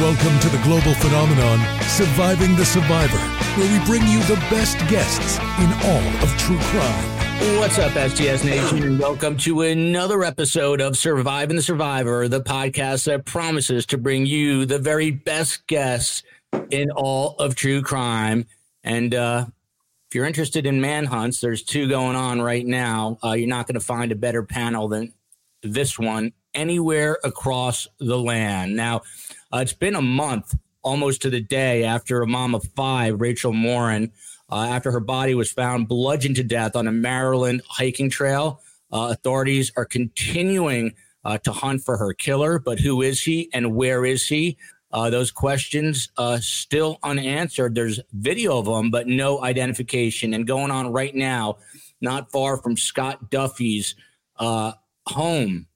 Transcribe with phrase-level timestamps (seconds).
[0.00, 3.16] Welcome to the global phenomenon, Surviving the Survivor,
[3.56, 7.58] where we bring you the best guests in all of true crime.
[7.60, 13.04] What's up, STS Nation, and welcome to another episode of Surviving the Survivor, the podcast
[13.04, 16.24] that promises to bring you the very best guests
[16.70, 18.46] in all of true crime.
[18.82, 19.46] And uh,
[20.08, 23.16] if you're interested in manhunts, there's two going on right now.
[23.22, 25.12] Uh, you're not going to find a better panel than
[25.62, 28.74] this one anywhere across the land.
[28.74, 29.02] Now,
[29.54, 33.52] uh, it's been a month almost to the day after a mom of five, Rachel
[33.52, 34.10] Morin,
[34.50, 38.60] uh, after her body was found bludgeoned to death on a Maryland hiking trail.
[38.92, 40.92] Uh, authorities are continuing
[41.24, 44.58] uh, to hunt for her killer, but who is he and where is he?
[44.90, 47.74] Uh, those questions uh, still unanswered.
[47.74, 50.34] There's video of them, but no identification.
[50.34, 51.58] And going on right now,
[52.00, 53.94] not far from Scott Duffey's
[54.36, 55.66] home.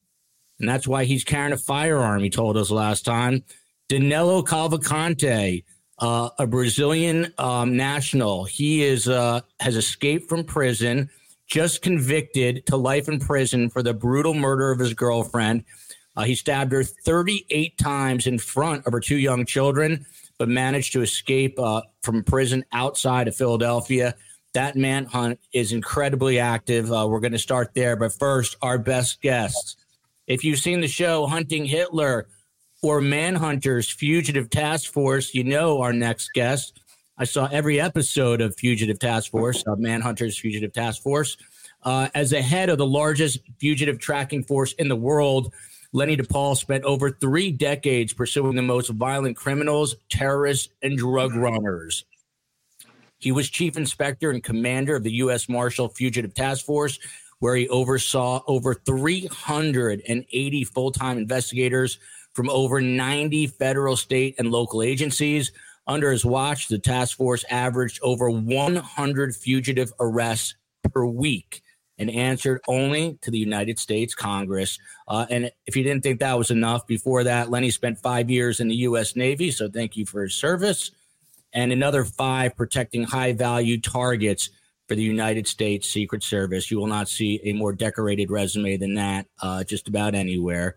[0.60, 3.44] And that's why he's carrying a firearm, he told us last time.
[3.88, 5.64] Danilo Cavalcante,
[5.98, 8.44] uh, a Brazilian um, national.
[8.44, 11.08] He is uh, has escaped from prison,
[11.46, 15.64] just convicted to life in prison for the brutal murder of his girlfriend.
[16.16, 20.04] Uh, he stabbed her 38 times in front of her two young children,
[20.36, 24.14] but managed to escape uh, from prison outside of Philadelphia.
[24.52, 26.92] That manhunt is incredibly active.
[26.92, 29.76] Uh, we're going to start there, but first, our best guests.
[30.26, 32.26] If you've seen the show Hunting Hitler,
[32.82, 36.80] or Manhunters Fugitive Task Force, you know our next guest.
[37.16, 41.36] I saw every episode of Fugitive Task Force, uh, Manhunters Fugitive Task Force.
[41.82, 45.52] Uh, as the head of the largest fugitive tracking force in the world,
[45.92, 52.04] Lenny DePaul spent over three decades pursuing the most violent criminals, terrorists, and drug runners.
[53.18, 55.48] He was chief inspector and commander of the U.S.
[55.48, 56.98] Marshal Fugitive Task Force,
[57.40, 61.98] where he oversaw over 380 full time investigators
[62.38, 65.50] from over 90 federal, state, and local agencies.
[65.88, 70.54] Under his watch, the task force averaged over 100 fugitive arrests
[70.84, 71.62] per week
[71.98, 74.78] and answered only to the United States Congress.
[75.08, 78.60] Uh, and if you didn't think that was enough, before that, Lenny spent five years
[78.60, 79.16] in the U.S.
[79.16, 79.50] Navy.
[79.50, 80.92] So thank you for his service.
[81.52, 84.50] And another five protecting high value targets
[84.86, 86.70] for the United States Secret Service.
[86.70, 90.76] You will not see a more decorated resume than that uh, just about anywhere.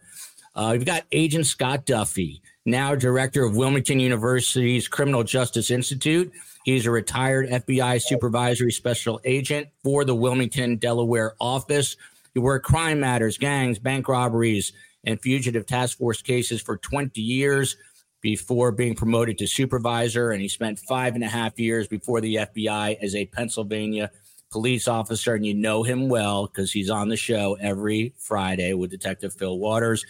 [0.54, 6.32] Uh, we've got Agent Scott Duffey, now director of Wilmington University's Criminal Justice Institute.
[6.66, 11.96] He's a retired FBI supervisory special agent for the Wilmington, Delaware office.
[12.34, 14.74] He worked crime matters, gangs, bank robberies,
[15.06, 17.78] and fugitive task force cases for 20 years
[18.22, 20.32] before being promoted to supervisor.
[20.32, 24.12] And he spent five and a half years before the FBI as a Pennsylvania
[24.52, 25.34] police officer.
[25.34, 29.58] And you know him well because he's on the show every Friday with Detective Phil
[29.58, 30.06] Waters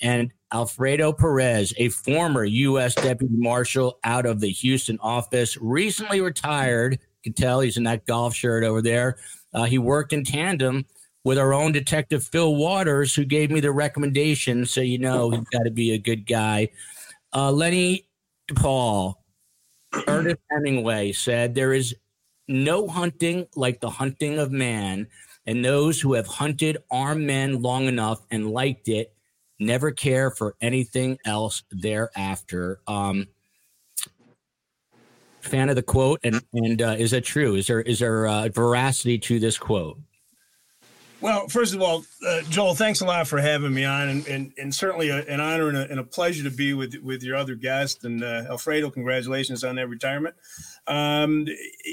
[0.00, 2.94] and Alfredo Perez, a former U.S.
[2.94, 6.94] Deputy Marshal out of the Houston office, recently retired.
[7.22, 9.18] You can tell he's in that golf shirt over there.
[9.54, 10.86] Uh, he worked in tandem
[11.24, 14.64] with our own detective Phil Waters, who gave me the recommendation.
[14.66, 16.70] So you know he's got to be a good guy.
[17.32, 18.08] Uh, Lenny
[18.50, 19.14] DePaul,
[20.08, 21.94] Ernest Hemingway said, "There is
[22.48, 25.06] no hunting like the hunting of man,
[25.46, 29.14] and those who have hunted armed men long enough and liked it."
[29.60, 32.80] Never care for anything else thereafter.
[32.86, 33.28] Um,
[35.40, 37.54] fan of the quote, and and uh, is that true?
[37.54, 39.98] Is there is there uh, veracity to this quote?
[41.22, 44.52] Well, first of all, uh, Joel, thanks a lot for having me on, and and,
[44.56, 47.36] and certainly a, an honor and a, and a, pleasure to be with with your
[47.36, 48.04] other guest.
[48.04, 50.34] And uh, Alfredo, congratulations on that retirement.
[50.86, 51.46] Um,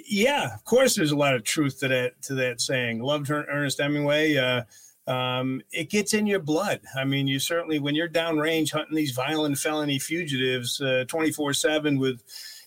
[0.08, 3.02] yeah, of course, there's a lot of truth to that to that saying.
[3.02, 4.38] Loved Ernest Hemingway.
[4.38, 4.64] Uh,
[5.08, 6.82] um, it gets in your blood.
[6.96, 11.98] I mean, you certainly, when you're downrange hunting these violent felony fugitives uh, 24 7
[11.98, 12.22] with,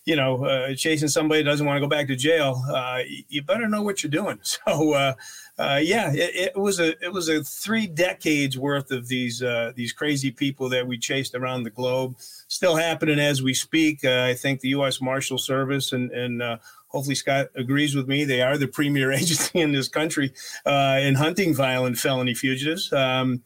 [0.05, 2.99] you know, uh, chasing somebody doesn't want to go back to jail, uh,
[3.29, 4.39] you better know what you're doing.
[4.67, 5.13] So, uh,
[5.59, 9.73] uh, yeah, it, it, was a it was a three decades worth of these uh,
[9.75, 12.15] these crazy people that we chased around the globe.
[12.47, 14.03] Still happening as we speak.
[14.03, 15.01] I think the U.S.
[15.01, 16.41] Marshal Service and and
[16.91, 18.23] hopefully Scott agrees with me.
[18.23, 20.33] They are the premier agency in this country
[20.65, 22.91] uh, in hunting violent felony fugitives.
[22.93, 23.41] Um,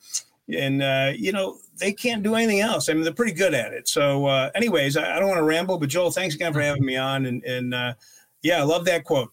[0.54, 2.90] and, uh, you know, they can't do anything else.
[2.90, 3.88] I mean, they're pretty good at it.
[3.88, 6.86] So, uh, anyways, I, I, don't want to ramble, but Joel, thanks again for having
[6.86, 7.26] me on.
[7.26, 7.94] And, and uh,
[8.44, 9.32] yeah, I love that quote.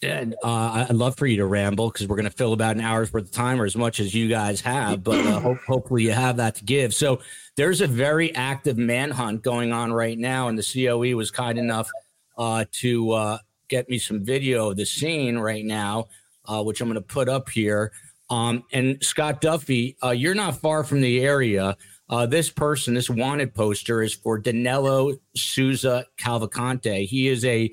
[0.00, 2.82] And uh, I'd love for you to ramble because we're going to fill about an
[2.82, 6.04] hour's worth of time or as much as you guys have, but uh, hope, hopefully
[6.04, 6.94] you have that to give.
[6.94, 7.20] So
[7.56, 11.90] there's a very active manhunt going on right now, and the COE was kind enough
[12.38, 13.38] uh, to uh,
[13.68, 16.06] get me some video of the scene right now,
[16.46, 17.92] uh, which I'm going to put up here.
[18.30, 21.76] Um, and Scott Duffey, uh, you're not far from the area.
[22.10, 27.06] Uh, this person, this wanted poster, is for Danilo Souza Cavalcante.
[27.06, 27.70] He is a,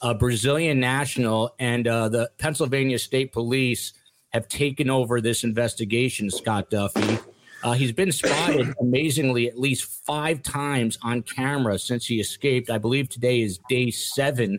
[0.00, 3.92] a Brazilian national, and uh, the Pennsylvania State Police
[4.30, 6.30] have taken over this investigation.
[6.30, 7.20] Scott Duffey.
[7.62, 12.70] Uh, he's been spotted amazingly at least five times on camera since he escaped.
[12.70, 14.58] I believe today is day seven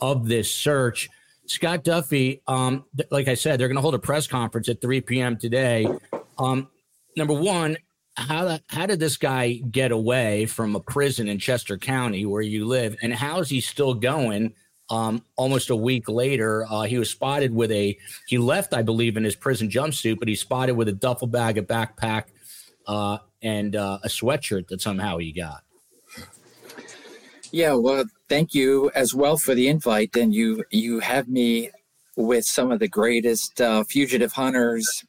[0.00, 1.08] of this search.
[1.46, 4.80] Scott Duffey, um, th- like I said, they're going to hold a press conference at
[4.80, 5.36] 3 p.m.
[5.36, 5.86] today.
[6.38, 6.68] Um,
[7.16, 7.76] number one,
[8.16, 12.66] how how did this guy get away from a prison in Chester County where you
[12.66, 14.54] live, and how is he still going?
[14.90, 17.96] Um, almost a week later, uh, he was spotted with a.
[18.26, 21.56] He left, I believe, in his prison jumpsuit, but he spotted with a duffel bag,
[21.56, 22.24] a backpack,
[22.86, 25.62] uh, and uh, a sweatshirt that somehow he got.
[27.50, 31.70] Yeah, well, thank you as well for the invite, and you you have me
[32.16, 35.04] with some of the greatest uh, fugitive hunters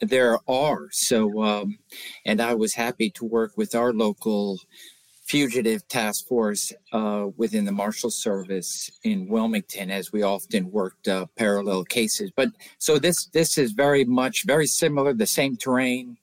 [0.00, 0.88] there are.
[0.90, 1.78] So, um,
[2.24, 4.58] and I was happy to work with our local
[5.26, 11.26] fugitive task force uh, within the Marshal Service in Wilmington, as we often worked uh,
[11.36, 12.30] parallel cases.
[12.36, 16.18] But so this this is very much very similar, the same terrain,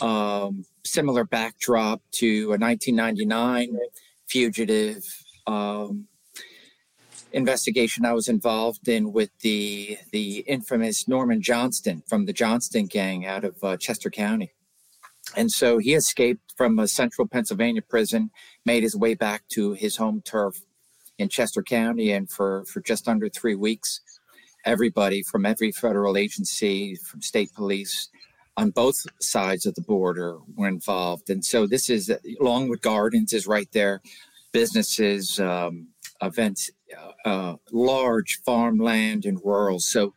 [0.00, 3.76] um, similar backdrop to a 1999
[4.26, 5.04] fugitive.
[5.46, 6.06] Um,
[7.32, 13.26] investigation I was involved in with the the infamous Norman Johnston from the Johnston gang
[13.26, 14.52] out of uh, Chester County.
[15.36, 18.30] And so he escaped from a central Pennsylvania prison,
[18.64, 20.60] made his way back to his home turf
[21.18, 24.00] in Chester County, and for, for just under three weeks,
[24.64, 28.08] everybody from every federal agency, from state police,
[28.58, 31.30] on both sides of the border were involved.
[31.30, 34.02] And so this is, Longwood Gardens is right there,
[34.52, 35.86] businesses, um,
[36.20, 36.68] events,
[36.98, 39.78] uh, uh, large farmland and rural.
[39.78, 40.12] So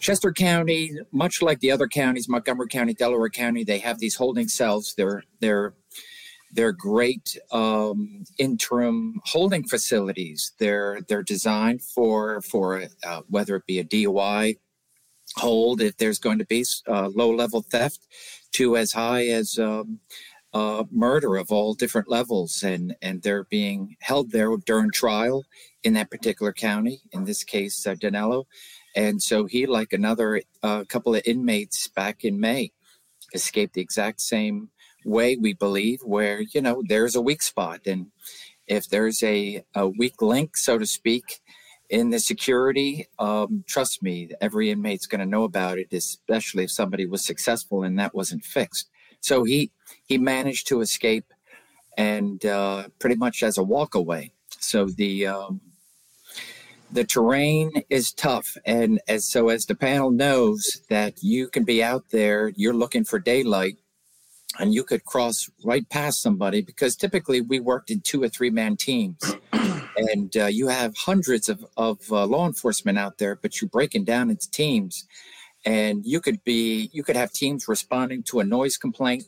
[0.00, 4.48] Chester County, much like the other counties, Montgomery County, Delaware County, they have these holding
[4.48, 4.94] cells.
[4.96, 5.74] They're they're
[6.52, 10.52] they're great um, interim holding facilities.
[10.58, 14.56] They're they're designed for for uh, whether it be a DUI
[15.36, 18.06] hold if there's going to be uh, low level theft
[18.52, 20.00] to as high as um,
[20.54, 25.44] uh, murder of all different levels, and and they're being held there during trial
[25.84, 27.00] in that particular county.
[27.12, 28.46] In this case, uh, Danilo,
[28.96, 32.72] and so he, like another uh, couple of inmates back in May,
[33.34, 34.70] escaped the exact same
[35.04, 35.36] way.
[35.36, 38.06] We believe where you know there's a weak spot, and
[38.66, 41.40] if there's a, a weak link, so to speak,
[41.90, 46.70] in the security, um, trust me, every inmate's going to know about it, especially if
[46.70, 48.88] somebody was successful and that wasn't fixed.
[49.20, 49.70] So he
[50.06, 51.32] he managed to escape,
[51.96, 54.30] and uh, pretty much as a walkaway.
[54.60, 55.60] So the um,
[56.92, 61.82] the terrain is tough, and as so as the panel knows that you can be
[61.82, 63.76] out there, you're looking for daylight,
[64.60, 68.50] and you could cross right past somebody because typically we worked in two or three
[68.50, 69.18] man teams.
[69.98, 74.04] And uh, you have hundreds of, of uh, law enforcement out there, but you're breaking
[74.04, 75.06] down into teams.
[75.64, 79.24] And you could be you could have teams responding to a noise complaint.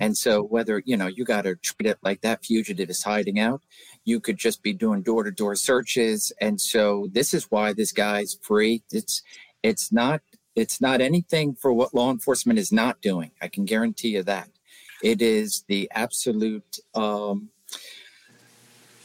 [0.00, 3.38] And so whether you know you got to treat it like that fugitive is hiding
[3.38, 3.62] out
[4.04, 6.32] you could just be doing door-to-door searches.
[6.40, 8.82] And so this is why this guy's free.
[8.90, 9.22] It's
[9.62, 10.20] it's not
[10.54, 13.32] it's not anything for what law enforcement is not doing.
[13.40, 14.48] I can guarantee you that.
[15.02, 17.50] It is the absolute um,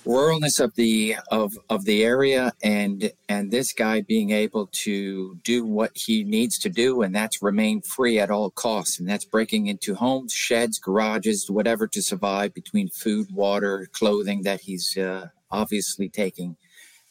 [0.09, 5.63] ruralness of the of of the area and and this guy being able to do
[5.63, 8.99] what he needs to do and that's remain free at all costs.
[8.99, 14.61] And that's breaking into homes sheds garages whatever to survive between food water clothing that
[14.61, 16.57] he's uh, obviously taking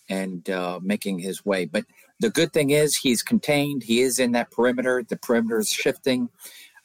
[0.08, 1.66] and uh, making his way.
[1.66, 1.84] But
[2.18, 3.84] the good thing is he's contained.
[3.84, 5.04] He is in that perimeter.
[5.06, 6.30] The perimeter is shifting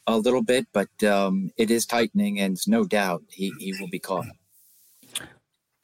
[0.05, 4.00] a little bit but um, it is tightening and no doubt he, he will be
[4.00, 4.25] caught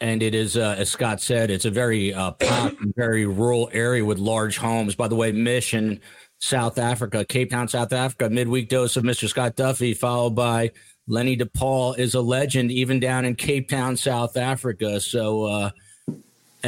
[0.02, 4.04] and it is, uh, as Scott said, it's a very uh, pop, very rural area
[4.04, 4.96] with large homes.
[4.96, 6.00] By the way, Mission,
[6.40, 8.30] South Africa, Cape Town, South Africa.
[8.30, 9.28] Midweek dose of Mr.
[9.28, 10.72] Scott Duffey, followed by
[11.08, 15.02] Lenny DePaul is a legend, even down in Cape Town, South Africa.
[15.02, 15.72] So uh,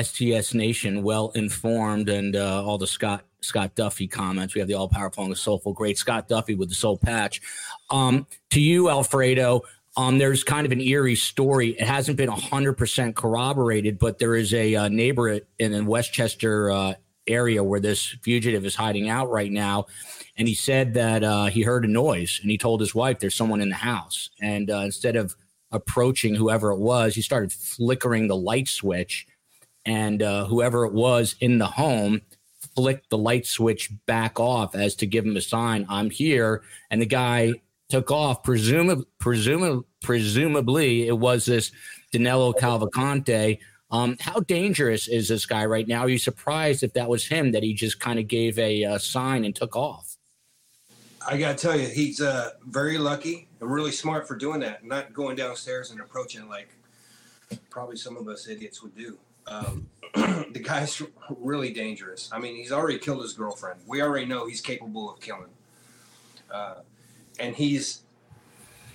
[0.01, 4.53] STS Nation, well informed, and uh, all the Scott Scott Duffey comments.
[4.53, 7.41] We have the all powerful and the soulful great Scott Duffey with the soul patch.
[7.89, 9.61] Um, to you, Alfredo,
[9.97, 11.69] um, there's kind of an eerie story.
[11.69, 16.71] It hasn't been 100% corroborated, but there is a uh, neighbor in the West Chester
[16.71, 16.93] uh,
[17.27, 19.85] area where this fugitive is hiding out right now.
[20.37, 23.35] And he said that uh, he heard a noise and he told his wife there's
[23.35, 24.29] someone in the house.
[24.41, 25.35] And uh, instead of
[25.71, 29.27] approaching whoever it was, he started flickering the light switch.
[29.85, 32.21] And uh, whoever it was in the home
[32.75, 36.63] flicked the light switch back off as to give him a sign, I'm here.
[36.89, 37.55] And the guy
[37.91, 38.43] took off.
[38.43, 41.71] Presumably, presumably, presumably, it was this
[42.11, 43.59] Danilo Cavalcante.
[43.91, 46.01] Um, how dangerous is this guy right now?
[46.01, 48.97] Are you surprised if that was him that he just kind of gave a uh,
[48.97, 50.15] sign and took off?
[51.27, 54.83] I got to tell you, he's uh, very lucky and really smart for doing that,
[54.83, 56.69] not going downstairs and approaching like
[57.69, 59.17] probably some of us idiots would do.
[59.45, 62.29] Um, the guy's really dangerous.
[62.31, 63.81] I mean, he's already killed his girlfriend.
[63.85, 65.49] We already know he's capable of killing.
[66.49, 66.75] Uh,
[67.39, 68.01] and he's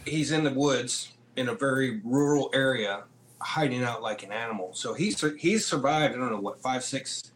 [0.05, 3.05] he's in the woods in a very rural area,
[3.41, 4.71] hiding out like an animal.
[4.75, 6.15] So he's he's survived.
[6.15, 7.33] I don't know what five six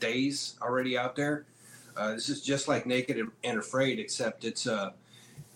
[0.00, 1.46] days already out there.
[1.96, 4.90] Uh, this is just like Naked and Afraid, except it's uh,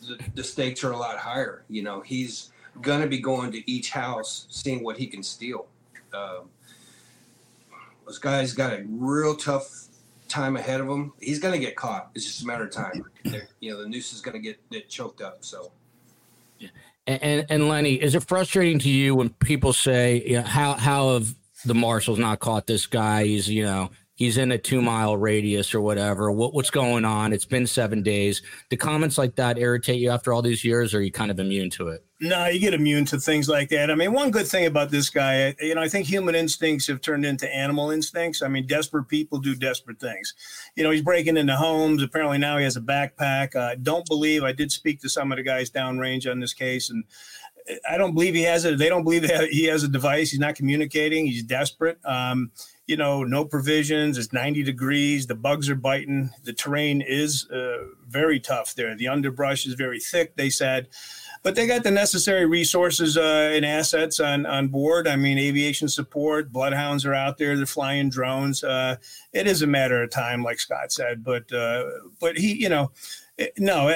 [0.00, 1.64] the, the stakes are a lot higher.
[1.68, 5.66] You know, he's gonna be going to each house, seeing what he can steal.
[6.14, 6.48] Um,
[8.06, 9.87] this guy's got a real tough
[10.28, 11.12] time ahead of him.
[11.20, 12.10] He's going to get caught.
[12.14, 13.04] It's just a matter of time.
[13.24, 15.44] They're, you know, the noose is going to get, choked up.
[15.44, 15.72] So.
[17.06, 20.74] And, and, and Lenny, is it frustrating to you when people say, you know, how
[20.74, 23.24] how have the marshals not caught this guy?
[23.24, 26.30] He's you know he's in a two mile radius or whatever.
[26.30, 27.32] What, what's going on?
[27.32, 28.42] It's been seven days.
[28.68, 31.40] Do comments like that irritate you after all these years, or are you kind of
[31.40, 32.04] immune to it?
[32.20, 33.92] No, you get immune to things like that.
[33.92, 37.00] I mean, one good thing about this guy, you know, I think human instincts have
[37.00, 38.42] turned into animal instincts.
[38.42, 40.34] I mean, desperate people do desperate things.
[40.74, 42.02] You know, he's breaking into homes.
[42.02, 43.54] Apparently now he has a backpack.
[43.54, 46.52] I uh, don't believe I did speak to some of the guys downrange on this
[46.52, 47.04] case, and
[47.88, 48.78] I don't believe he has it.
[48.78, 50.30] They don't believe he has a device.
[50.30, 51.26] He's not communicating.
[51.26, 51.98] He's desperate.
[52.04, 52.50] Um,
[52.86, 54.16] you know, no provisions.
[54.16, 55.26] It's 90 degrees.
[55.26, 56.30] The bugs are biting.
[56.44, 58.96] The terrain is uh, very tough there.
[58.96, 60.88] The underbrush is very thick, they said.
[61.42, 65.06] But they got the necessary resources uh, and assets on, on board.
[65.06, 67.56] I mean, aviation support, bloodhounds are out there.
[67.56, 68.64] They're flying drones.
[68.64, 68.96] Uh,
[69.32, 71.22] it is a matter of time, like Scott said.
[71.22, 71.84] But uh,
[72.20, 72.90] but he, you know,
[73.56, 73.94] no,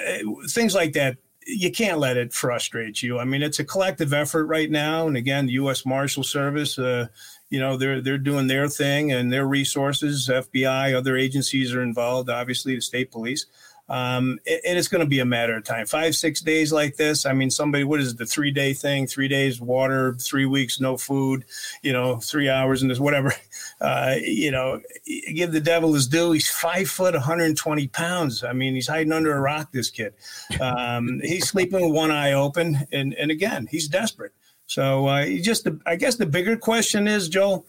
[0.48, 3.18] things like that you can't let it frustrate you.
[3.18, 5.06] I mean, it's a collective effort right now.
[5.06, 5.84] And again, the U.S.
[5.84, 7.08] Marshal Service, uh,
[7.52, 12.30] you know they're they're doing their thing and their resources fbi other agencies are involved
[12.30, 13.44] obviously the state police
[13.92, 15.84] um, and it's going to be a matter of time.
[15.84, 19.06] Five six days like this i mean somebody what is it, the three day thing?
[19.06, 21.44] Three days water three weeks no food
[21.82, 23.34] you know three hours and this whatever.
[23.80, 24.80] Uh, you know
[25.34, 26.30] give the devil his due.
[26.30, 28.44] He's five foot 120 pounds.
[28.44, 30.14] I mean he's hiding under a rock this kid.
[30.60, 34.32] Um, he's sleeping with one eye open and and again he's desperate.
[34.66, 37.66] So uh, just, the, I guess the bigger question is, Joel,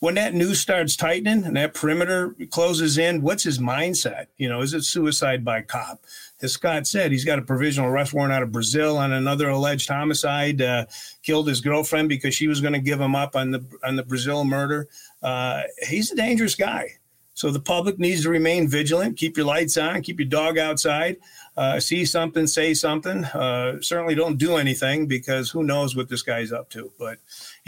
[0.00, 4.26] when that news starts tightening and that perimeter closes in, what's his mindset?
[4.36, 6.04] You know, is it suicide by cop?
[6.40, 9.88] As Scott said, he's got a provisional arrest warrant out of Brazil on another alleged
[9.88, 10.62] homicide.
[10.62, 10.86] Uh,
[11.22, 14.04] killed his girlfriend because she was going to give him up on the on the
[14.04, 14.88] Brazil murder.
[15.20, 16.90] Uh, he's a dangerous guy.
[17.34, 19.16] So the public needs to remain vigilant.
[19.16, 20.02] Keep your lights on.
[20.02, 21.16] Keep your dog outside
[21.58, 23.24] uh, see something, say something.
[23.24, 26.92] Uh, certainly don't do anything because who knows what this guy's up to.
[27.00, 27.18] But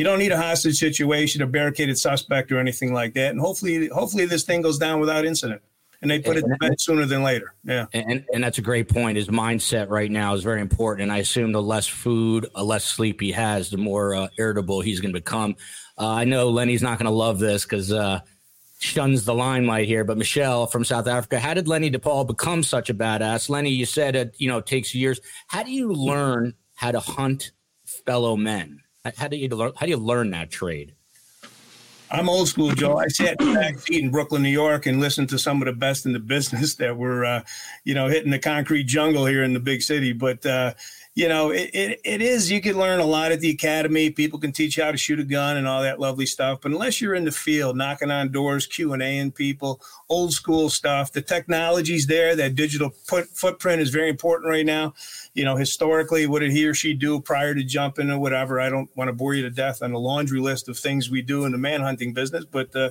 [0.01, 3.33] you don't need a hostage situation, a barricaded suspect, or anything like that.
[3.33, 5.61] And hopefully, hopefully this thing goes down without incident.
[6.01, 7.53] And they put it to bed sooner than later.
[7.65, 9.19] Yeah, and and that's a great point.
[9.19, 12.87] His mindset right now is very important, and I assume the less food, the less
[12.87, 15.55] sleep he has, the more uh, irritable he's going to become.
[15.99, 18.21] Uh, I know Lenny's not going to love this because uh,
[18.79, 22.89] shuns the limelight here, but Michelle from South Africa, how did Lenny DePaul become such
[22.89, 23.51] a badass?
[23.51, 25.21] Lenny, you said it, you know, it takes years.
[25.49, 27.53] How do you learn how to hunt
[28.07, 28.81] fellow men?
[29.17, 29.73] How do you learn?
[29.77, 30.95] How do you learn that trade?
[32.11, 32.99] I'm old school, Joe.
[32.99, 35.73] I sat in back seat in Brooklyn, New York, and listened to some of the
[35.73, 37.43] best in the business that were, uh,
[37.85, 40.13] you know, hitting the concrete jungle here in the big city.
[40.13, 40.75] But uh,
[41.17, 44.11] you know, it, it, it is, you can learn a lot at the academy.
[44.11, 46.61] People can teach you how to shoot a gun and all that lovely stuff.
[46.63, 50.33] But unless you're in the field, knocking on doors, Q and A and people, old
[50.33, 52.37] school stuff, the technology's there.
[52.37, 54.95] That digital put, footprint is very important right now.
[55.35, 58.61] You know, historically, what did he or she do prior to jumping or whatever?
[58.61, 61.23] I don't want to bore you to death on the laundry list of things we
[61.23, 62.91] do in the manhunting business, but uh,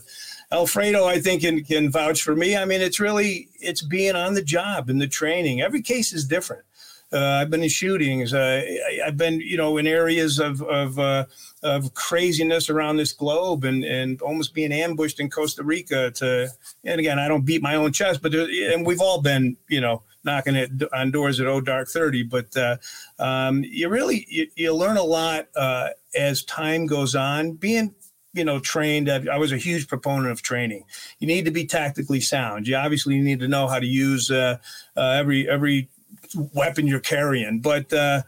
[0.51, 2.57] Alfredo, I think, can, can vouch for me.
[2.57, 5.61] I mean, it's really, it's being on the job and the training.
[5.61, 6.63] Every case is different
[7.11, 8.33] uh, I've been in shootings.
[8.33, 8.63] Uh,
[9.05, 11.25] I've been, you know, in areas of of, uh,
[11.63, 16.11] of craziness around this globe, and and almost being ambushed in Costa Rica.
[16.11, 16.49] To
[16.83, 20.03] and again, I don't beat my own chest, but and we've all been, you know,
[20.23, 22.21] knocking it on doors at oh dark thirty.
[22.23, 22.77] But uh,
[23.17, 27.53] um, you really you, you, learn a lot uh, as time goes on.
[27.53, 27.95] Being
[28.33, 30.83] you know trained i was a huge proponent of training
[31.17, 34.55] you need to be tactically sound you obviously need to know how to use uh,
[34.95, 35.89] uh, every every
[36.35, 37.59] weapon you're carrying.
[37.59, 38.23] But uh,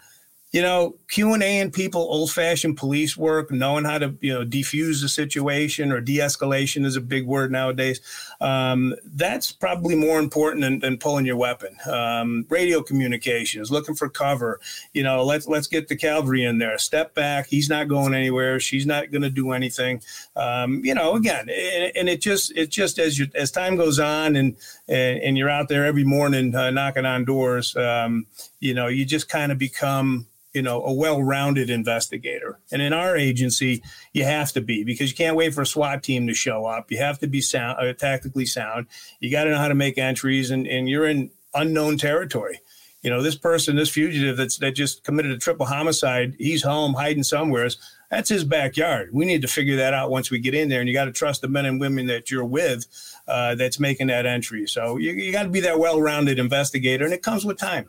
[0.51, 4.33] you know, Q and A and people, old fashioned police work, knowing how to you
[4.33, 8.01] know defuse the situation or de-escalation is a big word nowadays.
[8.41, 11.77] Um, that's probably more important than, than pulling your weapon.
[11.89, 14.59] Um, radio communications, looking for cover.
[14.93, 16.77] You know, let's let's get the cavalry in there.
[16.77, 17.47] Step back.
[17.47, 18.59] He's not going anywhere.
[18.59, 20.01] She's not going to do anything.
[20.35, 23.99] Um, you know, again, and, and, it just it just as you as time goes
[23.99, 24.55] on and
[24.87, 27.75] and, and you're out there every morning uh, knocking on doors.
[27.75, 28.25] Um,
[28.59, 32.59] you know, you just kind of become you know a well-rounded investigator.
[32.71, 36.03] And in our agency you have to be because you can't wait for a swat
[36.03, 36.91] team to show up.
[36.91, 38.87] You have to be sound uh, tactically sound.
[39.19, 42.59] You got to know how to make entries and, and you're in unknown territory.
[43.01, 46.93] You know this person this fugitive that's that just committed a triple homicide he's home
[46.93, 47.67] hiding somewhere
[48.11, 49.09] that's his backyard.
[49.13, 51.13] We need to figure that out once we get in there and you got to
[51.13, 52.85] trust the men and women that you're with
[53.25, 54.67] uh, that's making that entry.
[54.67, 57.87] So you, you got to be that well-rounded investigator and it comes with time.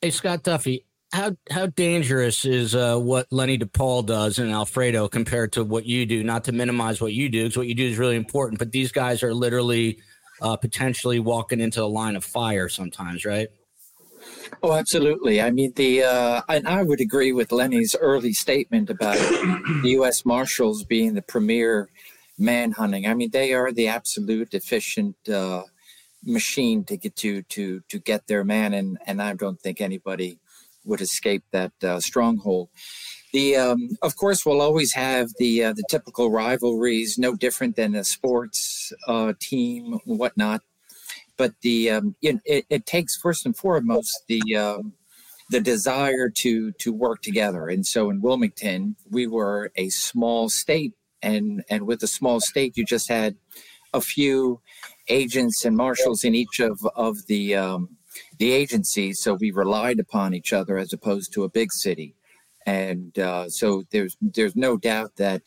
[0.00, 5.52] Hey scott duffey how how dangerous is uh, what Lenny DePaul does and Alfredo compared
[5.52, 6.22] to what you do?
[6.22, 8.58] Not to minimize what you do, because what you do is really important.
[8.58, 9.98] But these guys are literally
[10.40, 13.48] uh, potentially walking into a line of fire sometimes, right?
[14.62, 15.40] Oh, absolutely.
[15.40, 19.16] I mean, the uh, and I would agree with Lenny's early statement about
[19.82, 20.24] the U.S.
[20.24, 21.88] Marshals being the premier
[22.38, 23.06] manhunting.
[23.06, 25.62] I mean, they are the absolute efficient uh,
[26.24, 30.38] machine to get to to to get their man, and and I don't think anybody
[30.84, 32.68] would escape that uh, stronghold.
[33.32, 37.94] The um, of course we'll always have the uh, the typical rivalries, no different than
[37.94, 40.62] a sports uh, team, whatnot.
[41.36, 44.94] But the um, it, it, takes first and foremost the um,
[45.50, 47.68] the desire to to work together.
[47.68, 52.76] And so in Wilmington, we were a small state, and and with a small state,
[52.76, 53.36] you just had
[53.94, 54.60] a few
[55.08, 57.96] agents and marshals in each of of the um,
[58.40, 62.16] the agency, so we relied upon each other as opposed to a big city.
[62.64, 65.42] And uh, so there's there's no doubt that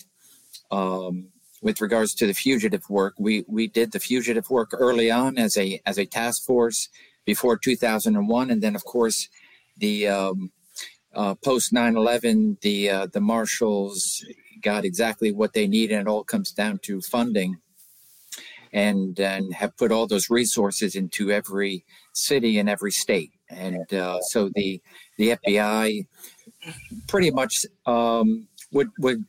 [0.69, 1.29] um,
[1.61, 5.57] with regards to the fugitive work, we we did the fugitive work early on as
[5.57, 6.87] a as a task force
[7.25, 9.27] before 2001, and then of course
[9.77, 10.51] the um,
[11.15, 14.23] uh, post 9/11, the uh, the marshals
[14.61, 17.57] got exactly what they need, and it all comes down to funding
[18.73, 23.31] and and have put all those resources into every city and every state.
[23.49, 24.81] And uh, so the
[25.17, 26.07] the FBI
[27.07, 29.23] pretty much um, would would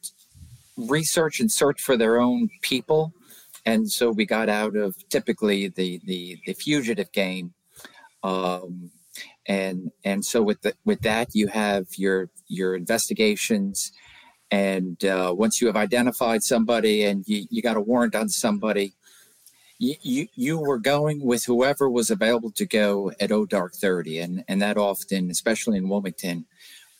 [0.76, 3.12] research and search for their own people,
[3.66, 7.52] and so we got out of typically the the, the fugitive game.
[8.22, 8.90] Um,
[9.46, 13.92] and and so with the, with that you have your your investigations
[14.50, 18.94] and uh, once you have identified somebody and you, you got a warrant on somebody
[19.78, 24.18] you, you, were going with whoever was available to go at O Dark 30.
[24.20, 26.46] And, and that often, especially in Wilmington,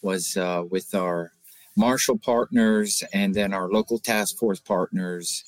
[0.03, 1.33] was uh, with our
[1.77, 5.45] marshal partners and then our local task force partners.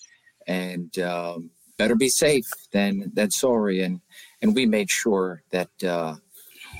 [0.46, 3.82] And um, better be safe than, than sorry.
[3.82, 4.00] And,
[4.40, 6.16] and we made sure that uh,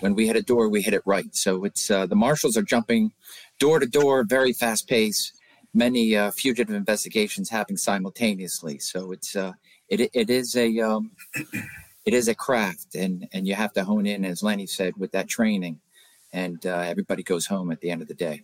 [0.01, 1.35] when we hit a door, we hit it right.
[1.35, 3.13] So it's uh, the marshals are jumping
[3.59, 5.33] door to door, very fast pace.
[5.75, 8.79] Many uh, fugitive investigations happening simultaneously.
[8.79, 9.53] So it's uh,
[9.89, 11.13] it it is a um,
[12.05, 15.13] it is a craft, and and you have to hone in, as Lenny said, with
[15.13, 15.81] that training,
[16.33, 18.43] and uh, everybody goes home at the end of the day.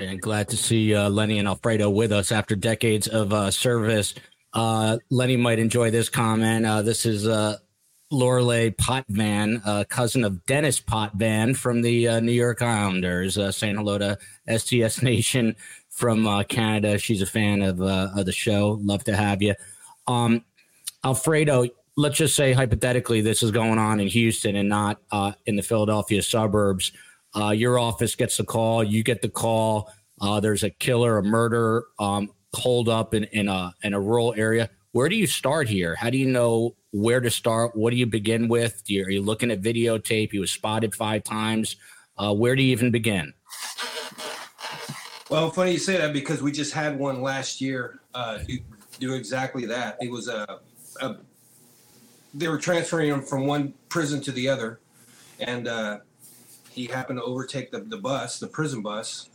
[0.00, 4.14] And glad to see uh, Lenny and Alfredo with us after decades of uh, service.
[4.54, 6.64] Uh, Lenny might enjoy this comment.
[6.64, 7.58] Uh, this is uh,
[8.10, 13.38] Lorelei Potvin, uh, cousin of Dennis Potvin from the uh, New York Islanders.
[13.54, 14.18] Saying hello to
[14.58, 15.54] STS Nation
[15.90, 16.96] from Canada.
[16.96, 18.80] She's a fan of, of the show.
[18.82, 19.54] Love to have you.
[20.06, 20.44] Um,
[21.04, 25.56] Alfredo, let's just say hypothetically this is going on in Houston and not uh, in
[25.56, 26.92] the Philadelphia suburbs.
[27.34, 29.90] Uh, your office gets the call, you get the call.
[30.20, 34.34] Uh, there's a killer, a murder, um, hold up in, in a in a rural
[34.36, 34.68] area.
[34.92, 35.94] Where do you start here?
[35.94, 37.76] How do you know where to start?
[37.76, 38.82] What do you begin with?
[38.86, 40.32] You, are you looking at videotape?
[40.32, 41.76] He was spotted five times.
[42.18, 43.32] Uh, where do you even begin?
[45.30, 48.58] Well, funny you say that because we just had one last year uh, do,
[48.98, 49.96] do exactly that.
[50.00, 50.58] It was a
[51.00, 51.14] uh,
[52.34, 54.80] they were transferring him from one prison to the other,
[55.38, 55.98] and uh,
[56.70, 59.28] he happened to overtake the, the bus, the prison bus,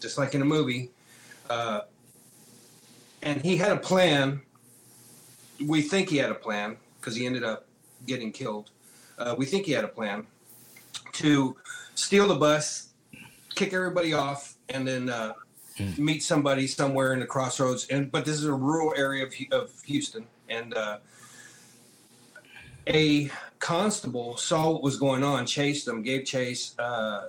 [0.00, 0.90] just like in a movie.
[1.48, 1.82] Uh,
[3.22, 4.40] and he had a plan.
[5.64, 7.66] We think he had a plan because he ended up
[8.06, 8.70] getting killed.
[9.18, 10.26] Uh, we think he had a plan
[11.12, 11.56] to
[11.94, 12.88] steal the bus,
[13.54, 15.34] kick everybody off, and then uh,
[15.76, 15.98] mm.
[15.98, 17.86] meet somebody somewhere in the crossroads.
[17.88, 20.98] And but this is a rural area of, of Houston, and uh,
[22.86, 27.28] a constable saw what was going on, chased them, gave chase, uh,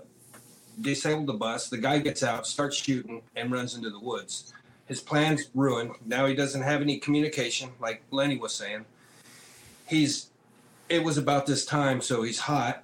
[0.82, 1.70] disabled the bus.
[1.70, 4.54] The guy gets out, starts shooting, and runs into the woods.
[4.88, 5.92] His plan's ruined.
[6.06, 8.86] Now he doesn't have any communication, like Lenny was saying.
[9.88, 10.28] He's.
[10.90, 12.84] It was about this time, so he's hot.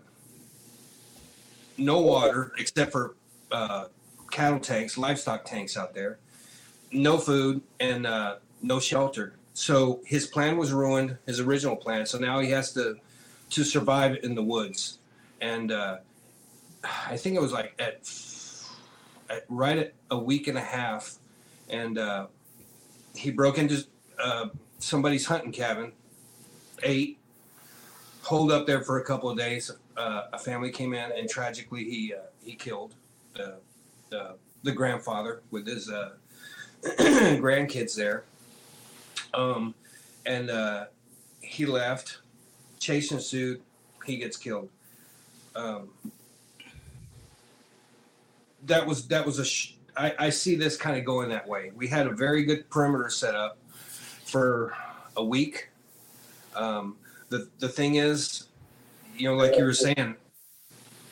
[1.78, 3.16] No water except for
[3.52, 3.86] uh,
[4.32, 6.20] cattle tanks, livestock tanks out there.
[6.94, 9.37] No food and uh, no shelter.
[9.58, 12.06] So his plan was ruined, his original plan.
[12.06, 12.98] So now he has to
[13.50, 15.00] to survive in the woods.
[15.42, 15.98] And uh,
[16.84, 18.08] I think it was like at,
[19.32, 21.16] at right at a week and a half,
[21.70, 22.28] and uh,
[23.16, 23.84] he broke into
[24.24, 25.92] uh, somebody's hunting cabin,
[26.84, 27.18] ate,
[28.22, 29.72] holed up there for a couple of days.
[29.98, 32.94] Uh, a family came in, and tragically he uh, he killed
[33.34, 33.56] the,
[34.12, 36.12] the the grandfather with his uh,
[36.84, 38.24] grandkids there.
[39.34, 39.74] Um,
[40.26, 40.86] and uh,
[41.42, 42.20] he left.
[42.80, 43.62] chasing suit.
[44.06, 44.70] He gets killed.
[45.56, 45.90] Um,
[48.66, 49.46] that was that was a.
[49.46, 51.72] Sh- I, I see this kind of going that way.
[51.76, 53.58] We had a very good perimeter set up
[54.26, 54.76] for
[55.16, 55.70] a week.
[56.56, 56.98] Um,
[57.30, 58.48] the the thing is,
[59.18, 60.16] you know, like you were saying,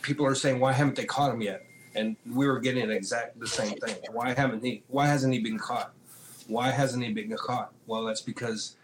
[0.03, 1.65] people are saying, why haven't they caught him yet?
[1.95, 3.95] And we were getting exact the same thing.
[4.11, 4.83] Why haven't he?
[4.87, 5.94] Why hasn't he been caught?
[6.47, 7.71] Why hasn't he been caught?
[7.87, 8.75] Well, that's because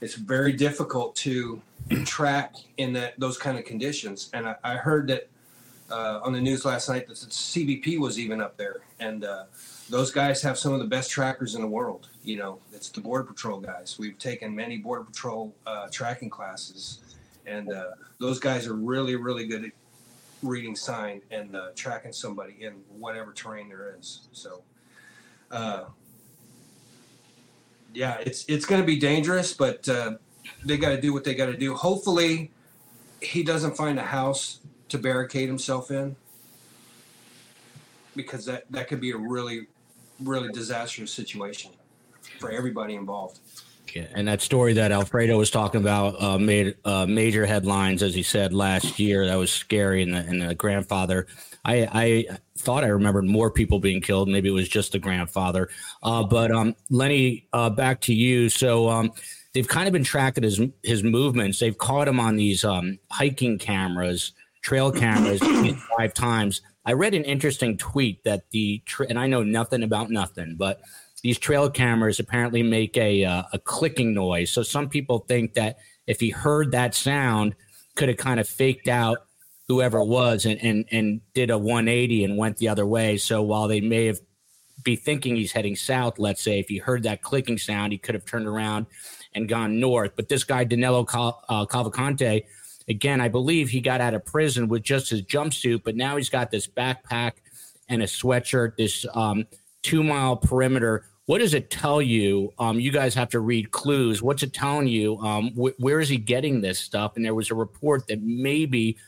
[0.00, 1.60] it's very difficult to
[2.04, 4.30] track in that those kind of conditions.
[4.32, 5.28] And I, I heard that
[5.90, 9.44] uh, on the news last night that the CBP was even up there, and uh,
[9.90, 12.08] those guys have some of the best trackers in the world.
[12.22, 13.96] You know, it's the Border Patrol guys.
[13.98, 17.00] We've taken many Border Patrol uh, tracking classes,
[17.46, 19.72] and uh, those guys are really, really good at
[20.42, 24.28] reading sign and uh, tracking somebody in whatever terrain there is.
[24.32, 24.62] So,
[25.50, 25.84] uh,
[27.94, 30.16] yeah, it's it's going to be dangerous, but uh,
[30.64, 31.74] they got to do what they got to do.
[31.74, 32.50] Hopefully,
[33.20, 36.16] he doesn't find a house to barricade himself in
[38.16, 39.66] because that that could be a really
[40.22, 41.72] really disastrous situation
[42.38, 43.40] for everybody involved.
[43.94, 48.12] Yeah, and that story that Alfredo was talking about uh, made uh, major headlines, as
[48.12, 49.24] he said last year.
[49.26, 51.28] That was scary, and the, and the grandfather.
[51.64, 54.28] I, I thought I remembered more people being killed.
[54.28, 55.70] Maybe it was just the grandfather.
[56.02, 58.48] Uh, but um, Lenny, uh, back to you.
[58.48, 59.12] So um,
[59.54, 61.60] they've kind of been tracking his his movements.
[61.60, 64.32] They've caught him on these um, hiking cameras
[64.64, 65.40] trail cameras
[65.96, 66.62] five times.
[66.86, 70.80] I read an interesting tweet that the and I know nothing about nothing, but
[71.24, 74.50] these trail cameras apparently make a uh, a clicking noise.
[74.50, 77.56] So some people think that if he heard that sound,
[77.96, 79.18] could have kind of faked out
[79.66, 83.16] whoever it was and and and did a 180 and went the other way.
[83.16, 84.20] So while they may have
[84.84, 88.14] be thinking he's heading south, let's say if he heard that clicking sound, he could
[88.14, 88.84] have turned around
[89.34, 90.12] and gone north.
[90.14, 92.44] But this guy Danilo Cal- uh, Cavalcante
[92.86, 96.28] Again, I believe he got out of prison with just his jumpsuit, but now he's
[96.28, 97.32] got this backpack
[97.88, 99.46] and a sweatshirt, this um,
[99.82, 101.06] two mile perimeter.
[101.26, 102.52] What does it tell you?
[102.58, 104.22] Um, you guys have to read clues.
[104.22, 105.18] What's it telling you?
[105.18, 107.16] Um, wh- where is he getting this stuff?
[107.16, 108.98] And there was a report that maybe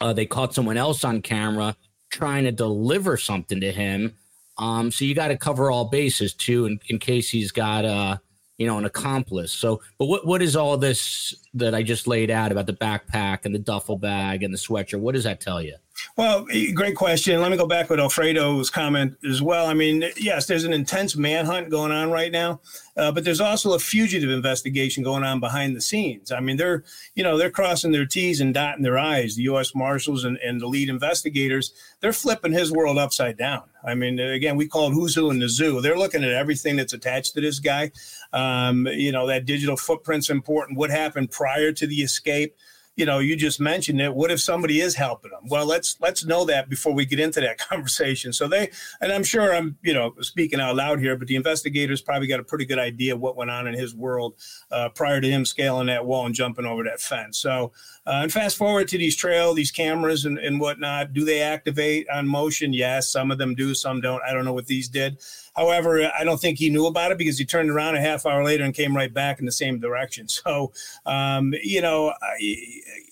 [0.00, 1.76] uh, they caught someone else on camera
[2.10, 4.14] trying to deliver something to him.
[4.58, 8.18] Um, so you got to cover all bases too, in, in case he's got uh,
[8.58, 9.52] you know, an accomplice.
[9.52, 13.44] So, but what what is all this that I just laid out about the backpack
[13.44, 15.00] and the duffel bag and the sweatshirt?
[15.00, 15.76] What does that tell you?
[16.16, 17.40] Well, great question.
[17.40, 19.66] Let me go back with Alfredo's comment as well.
[19.66, 22.60] I mean, yes, there's an intense manhunt going on right now,
[22.96, 26.32] uh, but there's also a fugitive investigation going on behind the scenes.
[26.32, 29.36] I mean, they're you know they're crossing their T's and dotting their I's.
[29.36, 29.74] The U.S.
[29.74, 33.62] Marshals and, and the lead investigators they're flipping his world upside down.
[33.84, 35.80] I mean, again, we call it who's who in the zoo.
[35.80, 37.92] They're looking at everything that's attached to this guy.
[38.32, 40.78] Um, you know, that digital footprint's important.
[40.78, 42.54] What happened prior to the escape?
[42.96, 44.14] You know, you just mentioned it.
[44.14, 45.42] What if somebody is helping them?
[45.48, 48.32] Well, let's let's know that before we get into that conversation.
[48.32, 52.00] So they, and I'm sure I'm, you know, speaking out loud here, but the investigators
[52.00, 54.34] probably got a pretty good idea of what went on in his world
[54.70, 57.38] uh, prior to him scaling that wall and jumping over that fence.
[57.38, 57.72] So,
[58.06, 61.12] uh, and fast forward to these trail, these cameras and, and whatnot.
[61.12, 62.72] Do they activate on motion?
[62.72, 64.22] Yes, some of them do, some don't.
[64.26, 65.20] I don't know what these did.
[65.56, 68.44] However, I don't think he knew about it because he turned around a half hour
[68.44, 70.26] later and came right back in the same direction.
[70.36, 70.72] So,
[71.06, 72.36] um, you know, I,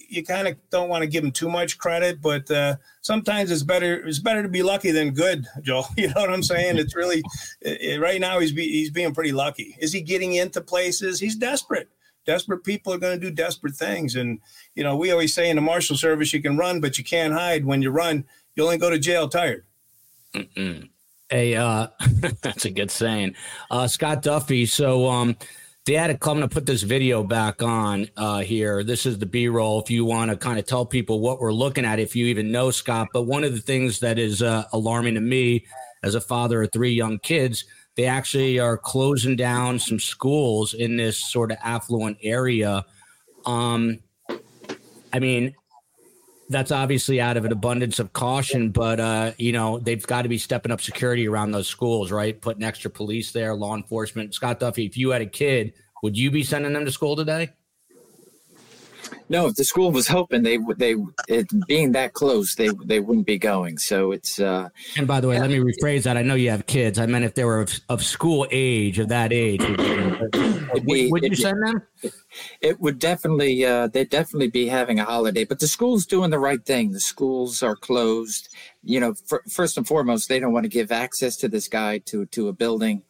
[0.08, 3.62] you kind of don't want to give him too much credit, but uh, sometimes it's
[3.62, 5.86] better it's better to be lucky than good, Joel.
[5.96, 6.78] You know what I'm saying?
[6.78, 7.22] It's really
[7.60, 9.76] it, right now he's be, he's being pretty lucky.
[9.80, 11.18] Is he getting into places?
[11.18, 11.88] He's desperate.
[12.26, 14.38] Desperate people are going to do desperate things, and
[14.74, 17.32] you know we always say in the marshal service you can run, but you can't
[17.32, 17.64] hide.
[17.64, 19.64] When you run, you only go to jail tired.
[20.34, 20.88] Mm-mm.
[21.34, 21.88] Hey, uh,
[22.42, 23.34] that's a good saying.
[23.68, 24.68] Uh, Scott Duffey.
[24.68, 25.36] So, um,
[25.84, 28.84] Dad, I'm going to put this video back on uh, here.
[28.84, 29.82] This is the B roll.
[29.82, 32.52] If you want to kind of tell people what we're looking at, if you even
[32.52, 33.08] know Scott.
[33.12, 35.66] But one of the things that is uh, alarming to me
[36.04, 37.64] as a father of three young kids,
[37.96, 42.84] they actually are closing down some schools in this sort of affluent area.
[43.44, 43.98] Um,
[45.12, 45.56] I mean,
[46.48, 50.28] that's obviously out of an abundance of caution, but uh, you know they've got to
[50.28, 52.40] be stepping up security around those schools, right?
[52.40, 54.34] Putting extra police there, law enforcement.
[54.34, 57.50] Scott Duffey, if you had a kid, would you be sending them to school today?
[59.28, 60.96] No, if the school was open, they would they
[61.28, 63.78] it being that close, they they wouldn't be going.
[63.78, 64.38] So it's.
[64.38, 65.42] uh And by the way, yeah.
[65.42, 66.16] let me rephrase that.
[66.16, 66.98] I know you have kids.
[66.98, 71.22] I meant if they were of, of school age, of that age, would, be, would
[71.24, 71.82] you send them?
[72.60, 73.64] It would definitely.
[73.64, 75.44] uh They'd definitely be having a holiday.
[75.44, 76.92] But the school's doing the right thing.
[76.92, 78.54] The schools are closed.
[78.82, 81.98] You know, for, first and foremost, they don't want to give access to this guy
[82.06, 83.02] to to a building.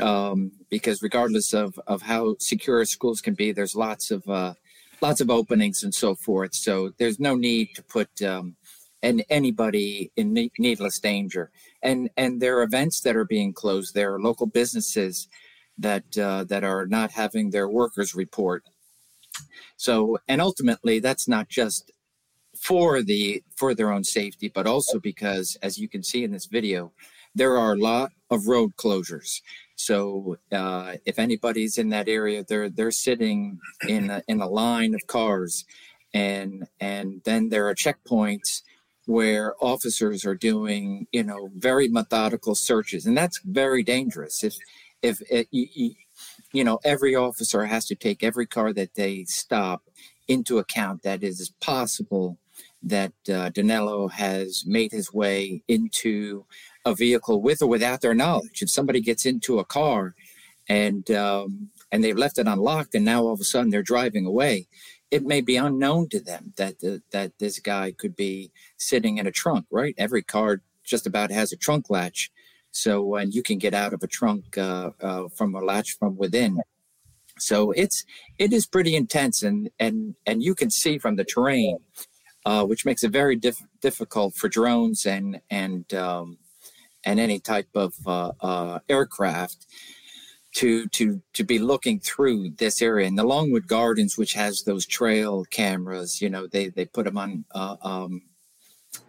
[0.00, 4.54] Um, because regardless of, of how secure schools can be, there's lots of uh,
[5.00, 6.54] lots of openings and so forth.
[6.54, 8.56] So there's no need to put um,
[9.02, 11.50] and anybody in needless danger.
[11.82, 13.94] And and there are events that are being closed.
[13.94, 15.28] There are local businesses
[15.78, 18.64] that uh, that are not having their workers report.
[19.76, 21.92] So and ultimately, that's not just
[22.60, 26.46] for the for their own safety, but also because, as you can see in this
[26.46, 26.92] video,
[27.34, 29.40] there are a lot of road closures.
[29.78, 34.92] So uh, if anybody's in that area, they're they're sitting in a, in a line
[34.92, 35.64] of cars,
[36.12, 38.62] and and then there are checkpoints
[39.06, 44.42] where officers are doing you know very methodical searches, and that's very dangerous.
[44.42, 44.56] If
[45.00, 45.94] if it, you,
[46.52, 49.84] you know every officer has to take every car that they stop
[50.26, 52.36] into account that it is possible
[52.82, 56.44] that uh, Danilo has made his way into
[56.88, 58.62] a vehicle with or without their knowledge.
[58.62, 60.14] If somebody gets into a car
[60.68, 64.26] and um, and they've left it unlocked, and now all of a sudden they're driving
[64.26, 64.66] away,
[65.10, 69.26] it may be unknown to them that the, that this guy could be sitting in
[69.26, 69.66] a trunk.
[69.70, 69.94] Right?
[69.98, 72.30] Every car just about has a trunk latch,
[72.70, 76.16] so and you can get out of a trunk uh, uh, from a latch from
[76.16, 76.60] within.
[77.38, 78.04] So it's
[78.38, 81.78] it is pretty intense, and and and you can see from the terrain,
[82.44, 86.38] uh, which makes it very diff- difficult for drones and and um,
[87.08, 89.66] and any type of uh, uh, aircraft
[90.56, 93.06] to to to be looking through this area.
[93.06, 97.16] And the Longwood Gardens, which has those trail cameras, you know, they they put them
[97.16, 98.22] on uh, um,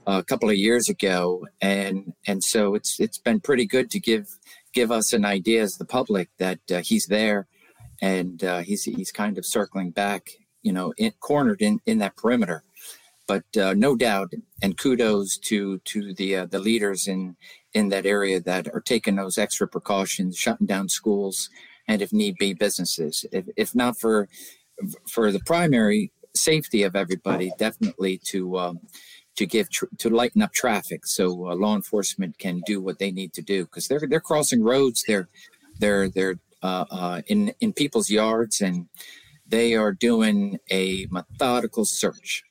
[0.07, 4.27] a couple of years ago, and and so it's it's been pretty good to give
[4.71, 7.47] give us an idea as the public that uh, he's there,
[8.01, 10.29] and uh, he's he's kind of circling back,
[10.61, 12.63] you know, in, cornered in in that perimeter.
[13.29, 17.35] But uh, no doubt, and kudos to to the uh, the leaders in
[17.73, 21.47] in that area that are taking those extra precautions, shutting down schools,
[21.87, 23.27] and if need be, businesses.
[23.31, 24.27] If, if not for
[25.07, 28.79] for the primary safety of everybody, definitely to um,
[29.35, 33.11] to give tr- to lighten up traffic so uh, law enforcement can do what they
[33.11, 35.29] need to do because they're they're crossing roads, they're
[35.77, 38.87] they're they're uh, uh, in in people's yards and
[39.47, 42.43] they are doing a methodical search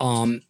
[0.00, 0.42] um,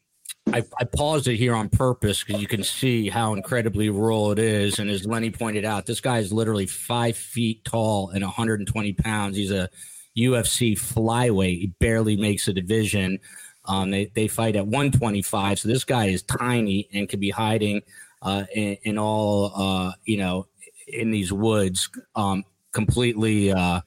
[0.52, 4.38] I, I, paused it here on purpose because you can see how incredibly rural it
[4.38, 4.78] is.
[4.78, 9.36] And as Lenny pointed out, this guy is literally five feet tall and 120 pounds.
[9.36, 9.68] He's a
[10.16, 11.60] UFC flyweight.
[11.60, 13.18] He barely makes a division.
[13.66, 15.60] Um, they, they fight at 125.
[15.60, 17.82] So this guy is tiny and could be hiding
[18.22, 20.46] uh, in, in, all, uh, you know,
[20.88, 23.80] in these woods, um, completely, uh,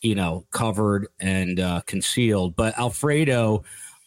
[0.00, 2.56] you know, covered and uh, concealed.
[2.56, 3.62] But Alfredo,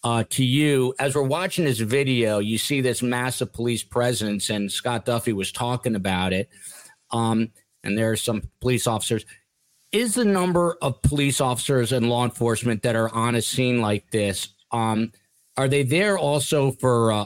[0.05, 0.93] uh, to you.
[0.99, 5.51] As we're watching this video you see this massive police presence and scott duffey was
[5.51, 6.47] talking about it.
[7.11, 7.49] Um,
[7.83, 9.25] and there are some police officers.
[9.91, 14.11] Is the number of police officers and law enforcement that are on a scene like
[14.11, 15.11] this um,
[15.57, 17.25] are they there also for uh,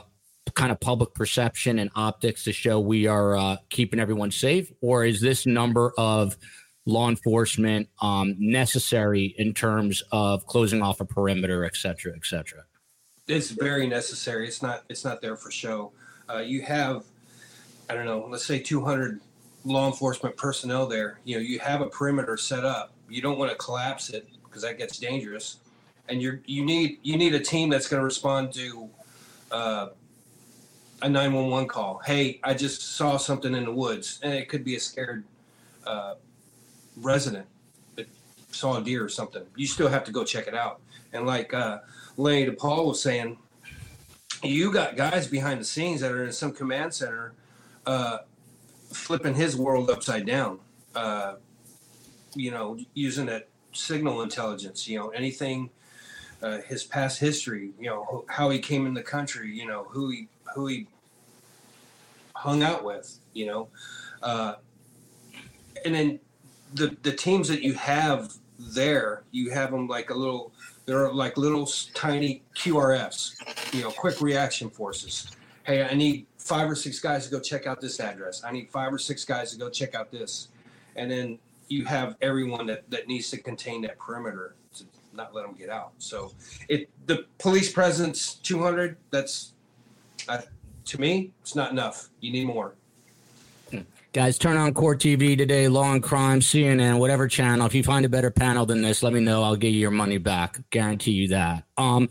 [0.53, 4.71] kind of public perception and optics to show we are uh, keeping everyone safe?
[4.81, 6.37] Or is this number of
[6.85, 12.63] law enforcement um, necessary in terms of closing off a perimeter et cetera et cetera
[13.29, 14.47] it's very necessary.
[14.47, 15.91] It's not it's not there for show.
[16.29, 17.05] Uh, you have,
[17.89, 19.19] I don't know, let's say 200
[19.65, 21.19] law enforcement personnel there.
[21.23, 22.91] You know, you have a perimeter set up.
[23.07, 25.57] You don't want to collapse it because that gets dangerous.
[26.07, 28.89] And you're you need you need a team that's going to respond to
[29.51, 29.87] uh,
[31.03, 32.01] a 911 call.
[32.03, 35.23] Hey, I just saw something in the woods, and it could be a scared
[35.85, 36.15] uh,
[36.97, 37.45] resident
[37.95, 38.07] that
[38.51, 39.43] saw a deer or something.
[39.55, 40.81] You still have to go check it out.
[41.13, 41.79] And like uh,
[42.19, 43.37] Lenny DePaul was saying,
[44.43, 47.33] you got guys behind the scenes that are in some command center
[47.85, 48.17] uh,
[48.91, 50.59] flipping his world upside down.
[50.93, 51.35] Uh,
[52.35, 55.69] you know, using that signal intelligence, you know, anything,
[56.43, 60.09] uh, his past history, you know, how he came in the country, you know, who
[60.09, 60.87] he who he
[62.35, 63.69] hung out with, you know,
[64.23, 64.55] uh,
[65.85, 66.19] and then
[66.73, 70.51] the the teams that you have there, you have them like a little.
[70.85, 75.29] They're like little tiny QRFs, you know, quick reaction forces.
[75.63, 78.43] Hey, I need five or six guys to go check out this address.
[78.43, 80.47] I need five or six guys to go check out this,
[80.95, 81.37] and then
[81.69, 85.69] you have everyone that, that needs to contain that perimeter to not let them get
[85.69, 85.91] out.
[85.99, 86.31] So
[86.67, 89.53] it the police presence 200 that's
[90.27, 90.41] uh,
[90.85, 92.09] to me it's not enough.
[92.19, 92.73] You need more.
[94.11, 97.67] Guys, turn on Court TV today, Law and Crime, CNN, whatever channel.
[97.67, 99.43] If you find a better panel than this, let me know.
[99.43, 100.59] I'll give you your money back.
[100.71, 101.65] Guarantee you that.
[101.77, 102.09] Um,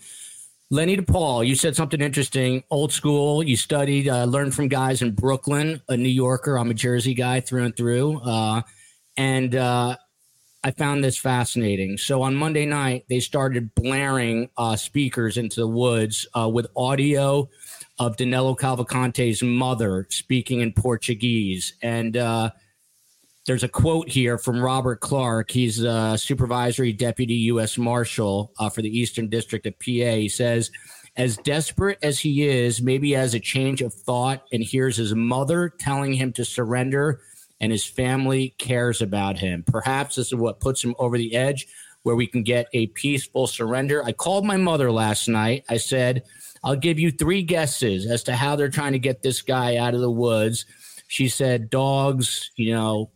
[0.70, 2.62] Lenny DePaul, you said something interesting.
[2.70, 3.42] Old school.
[3.42, 6.56] You studied, uh, learned from guys in Brooklyn, a New Yorker.
[6.56, 8.20] I'm a Jersey guy through and through.
[8.20, 8.62] Uh,
[9.16, 9.96] and uh,
[10.62, 11.98] I found this fascinating.
[11.98, 17.48] So on Monday night, they started blaring uh, speakers into the woods uh, with audio
[17.98, 21.74] of Danilo Cavalcante's mother speaking in Portuguese.
[21.82, 22.50] And uh,
[23.46, 25.50] there's a quote here from Robert Clark.
[25.50, 27.78] He's a supervisory deputy U.S.
[27.78, 29.86] Marshal uh, for the Eastern District of PA.
[29.86, 30.70] He says,
[31.16, 35.68] as desperate as he is, maybe has a change of thought and hears his mother
[35.68, 37.20] telling him to surrender
[37.60, 39.64] and his family cares about him.
[39.66, 41.66] Perhaps this is what puts him over the edge
[42.02, 44.04] where we can get a peaceful surrender.
[44.04, 45.64] I called my mother last night.
[45.68, 46.22] I said,
[46.64, 49.94] I'll give you three guesses as to how they're trying to get this guy out
[49.94, 50.66] of the woods.
[51.06, 53.10] She said, dogs, you know,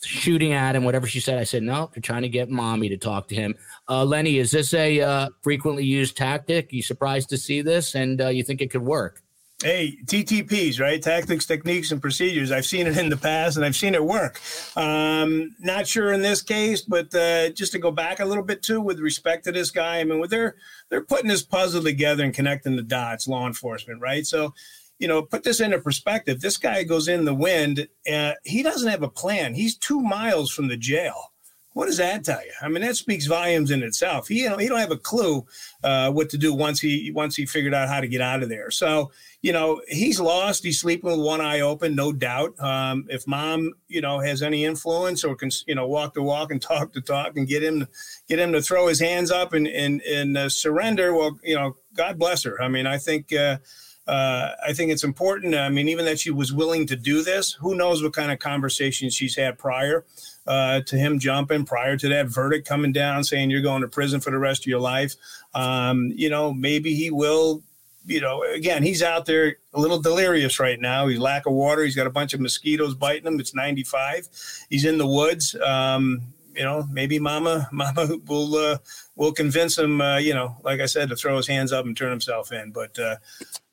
[0.00, 1.38] shooting at him, whatever she said.
[1.38, 3.54] I said, no, they're trying to get mommy to talk to him.
[3.88, 6.72] Uh, Lenny, is this a uh, frequently used tactic?
[6.72, 9.23] You surprised to see this and uh, you think it could work?
[9.64, 11.00] Hey, TTPs, right?
[11.00, 12.52] Tactics, techniques, and procedures.
[12.52, 14.38] I've seen it in the past and I've seen it work.
[14.76, 18.62] Um, not sure in this case, but uh, just to go back a little bit
[18.62, 20.56] too, with respect to this guy, I mean, with they're
[20.90, 24.26] they're putting this puzzle together and connecting the dots, law enforcement, right?
[24.26, 24.52] So,
[24.98, 26.42] you know, put this into perspective.
[26.42, 27.88] This guy goes in the wind.
[28.06, 29.54] Uh, he doesn't have a plan.
[29.54, 31.32] He's two miles from the jail.
[31.74, 32.52] What does that tell you?
[32.62, 34.28] I mean, that speaks volumes in itself.
[34.28, 35.44] He, you know, he don't have a clue
[35.82, 38.48] uh, what to do once he once he figured out how to get out of
[38.48, 38.70] there.
[38.70, 39.10] So,
[39.44, 40.64] you know, he's lost.
[40.64, 42.58] He's sleeping with one eye open, no doubt.
[42.58, 46.50] Um, if mom, you know, has any influence or can, you know, walk the walk
[46.50, 47.86] and talk the talk and get him,
[48.26, 51.76] get him to throw his hands up and and and uh, surrender, well, you know,
[51.92, 52.60] God bless her.
[52.60, 53.32] I mean, I think.
[53.34, 53.58] Uh,
[54.06, 55.54] uh, I think it's important.
[55.54, 58.38] I mean, even that she was willing to do this, who knows what kind of
[58.38, 60.04] conversations she's had prior
[60.46, 64.20] uh, to him jumping prior to that verdict coming down saying you're going to prison
[64.20, 65.14] for the rest of your life.
[65.54, 67.62] Um, you know, maybe he will.
[68.06, 71.06] You know, again, he's out there a little delirious right now.
[71.06, 71.84] He's lack of water.
[71.84, 73.40] He's got a bunch of mosquitoes biting him.
[73.40, 74.28] It's 95.
[74.68, 75.54] He's in the woods.
[75.56, 76.20] Um,
[76.54, 78.78] you know, maybe Mama, Mama will uh,
[79.16, 80.00] will convince him.
[80.00, 82.72] Uh, you know, like I said, to throw his hands up and turn himself in.
[82.72, 83.16] But uh,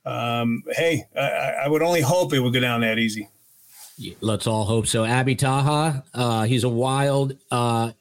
[0.05, 3.29] um, hey, I, I would only hope it would go down that easy.
[4.19, 5.05] Let's all hope so.
[5.05, 7.91] Abby Taha, uh, he's a wild, uh,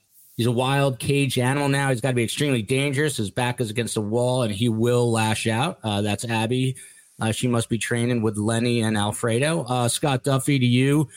[0.40, 1.90] he's a wild cage animal now.
[1.90, 3.18] He's got to be extremely dangerous.
[3.18, 5.78] His back is against the wall, and he will lash out.
[5.84, 6.76] Uh, that's Abby.
[7.20, 9.64] Uh, she must be training with Lenny and Alfredo.
[9.64, 11.10] Uh, Scott Duffey, to you.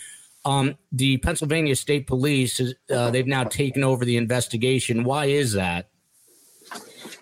[0.44, 2.60] Um, the Pennsylvania State Police,
[2.94, 5.06] uh, they've now taken over the investigation.
[5.06, 5.88] Why is that?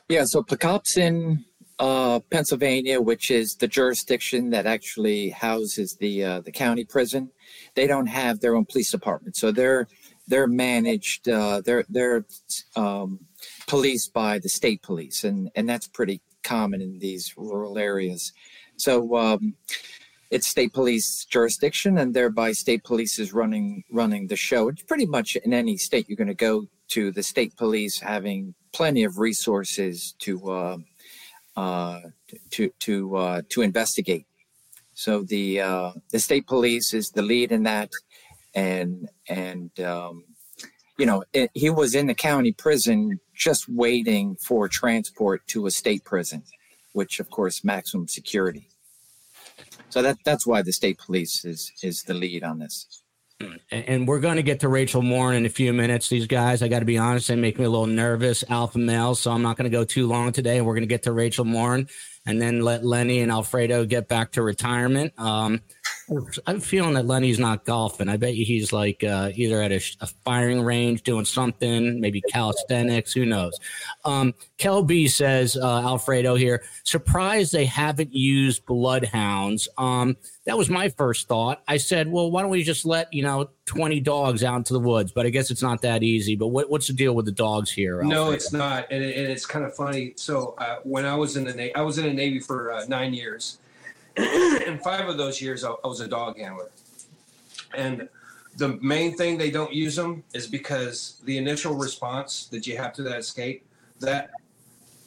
[0.10, 1.46] Yeah, so Pocopson
[1.82, 7.32] uh, Pennsylvania, which is the jurisdiction that actually houses the uh, the county prison,
[7.74, 9.88] they don't have their own police department, so they're
[10.32, 11.28] they're managed.
[11.28, 12.26] Uh, they're they're
[12.76, 13.20] um,
[13.68, 18.34] policed by the state police, and and that's pretty common in these rural areas.
[18.78, 19.56] So um,
[20.32, 24.70] it's state police jurisdiction, and thereby state police is running running the show.
[24.70, 28.54] It's pretty much in any state you're going to go to, the state police having
[28.74, 30.78] plenty of resources to uh,
[31.58, 32.00] uh,
[32.52, 34.26] to to uh, to investigate.
[34.94, 37.90] So the uh, the state police is the lead in that,
[38.54, 40.26] and and um,
[40.98, 45.72] you know it, he was in the county prison just waiting for transport to a
[45.72, 46.44] state prison,
[46.94, 48.68] which of course maximum security.
[49.90, 53.02] So that that's why the state police is is the lead on this
[53.72, 56.10] and we're going to get to Rachel Morin in a few minutes.
[56.10, 59.16] These guys, I got to be honest, they make me a little nervous, alpha male.
[59.16, 60.58] So I'm not going to go too long today.
[60.58, 61.88] And we're going to get to Rachel Morin
[62.26, 65.14] and then let Lenny and Alfredo get back to retirement.
[65.18, 65.62] Um,
[66.46, 68.10] I'm feeling that Lenny's not golfing.
[68.10, 72.22] I bet you he's like uh, either at a, a, firing range doing something, maybe
[72.22, 73.14] calisthenics.
[73.14, 73.58] Who knows?
[74.04, 79.70] Um, Kel B says, uh, Alfredo here, surprised they haven't used bloodhounds.
[79.78, 81.64] Um, that was my first thought.
[81.68, 84.80] I said, well, why don't we just let you know 20 dogs out into the
[84.80, 85.14] woods?
[85.14, 86.36] But I guess it's not that easy.
[86.36, 88.02] But what, what's the deal with the dogs here?
[88.02, 88.26] Alfredo?
[88.26, 90.14] No, it's not, and, it, and, it's kind of funny.
[90.18, 92.86] So uh, when I was in the Navy, I was in the Navy for uh,
[92.90, 93.60] nine years
[94.18, 96.72] in five of those years, I, I was a dog handler.
[97.74, 98.10] And
[98.58, 102.94] the main thing they don't use them is because the initial response that you have
[102.94, 103.66] to that escape,
[104.00, 104.32] that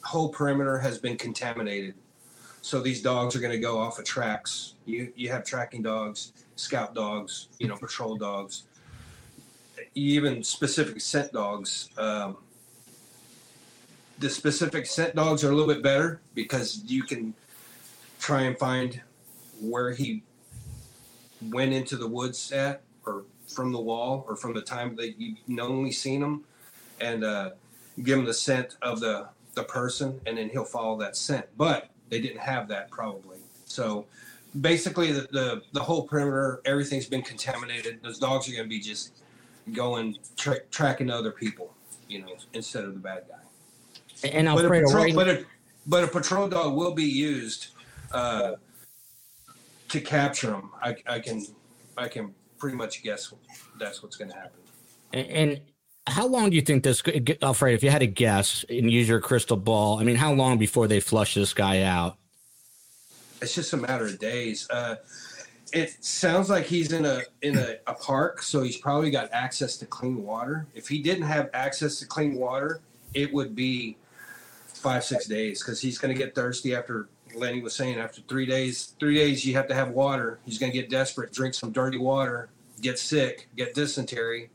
[0.03, 1.93] whole perimeter has been contaminated.
[2.61, 4.73] So these dogs are going to go off of tracks.
[4.85, 8.63] You you have tracking dogs, scout dogs, you know, patrol dogs,
[9.93, 11.89] even specific scent dogs.
[11.97, 12.37] Um,
[14.17, 17.35] the specific scent dogs are a little bit better because you can
[18.25, 18.99] try and find
[19.61, 20.23] where he
[21.51, 25.37] went into the woods at or from the wall or from the time that you've
[25.59, 26.43] only seen him
[26.99, 27.51] and uh,
[28.01, 31.45] give him the scent of the the person and then he'll follow that scent.
[31.55, 33.37] But they didn't have that probably.
[33.65, 34.07] So
[34.59, 37.99] basically the the, the whole perimeter everything's been contaminated.
[38.01, 39.13] Those dogs are going to be just
[39.71, 41.75] going tra- tracking other people
[42.07, 44.29] you know instead of the bad guy.
[44.29, 45.45] And Alfredo, but, a patrol, but, a,
[45.85, 47.67] but a patrol dog will be used
[48.11, 48.53] uh,
[49.89, 51.45] to capture them, I, I can
[51.97, 53.33] I can pretty much guess
[53.79, 54.59] that's what's going to happen.
[55.13, 55.61] And, and
[56.07, 57.01] how long do you think this,
[57.41, 57.73] Alfred?
[57.73, 60.87] If you had to guess and use your crystal ball, I mean, how long before
[60.87, 62.17] they flush this guy out?
[63.41, 64.67] It's just a matter of days.
[64.69, 64.95] Uh,
[65.73, 69.77] it sounds like he's in a in a, a, park, so he's probably got access
[69.77, 70.67] to clean water.
[70.73, 72.81] If he didn't have access to clean water,
[73.13, 73.97] it would be
[74.67, 78.45] five six days because he's going to get thirsty after Lenny was saying, after three
[78.45, 80.39] days, three days you have to have water.
[80.45, 82.49] He's going to get desperate, drink some dirty water,
[82.81, 84.49] get sick, get dysentery,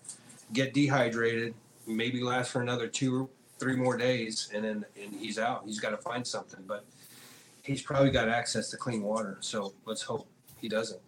[0.52, 1.54] get dehydrated,
[1.86, 3.28] maybe last for another two,
[3.58, 5.62] three more days, and then and he's out.
[5.66, 6.84] He's got to find something, but
[7.62, 9.38] he's probably got access to clean water.
[9.40, 10.26] So let's hope
[10.60, 11.00] he doesn't.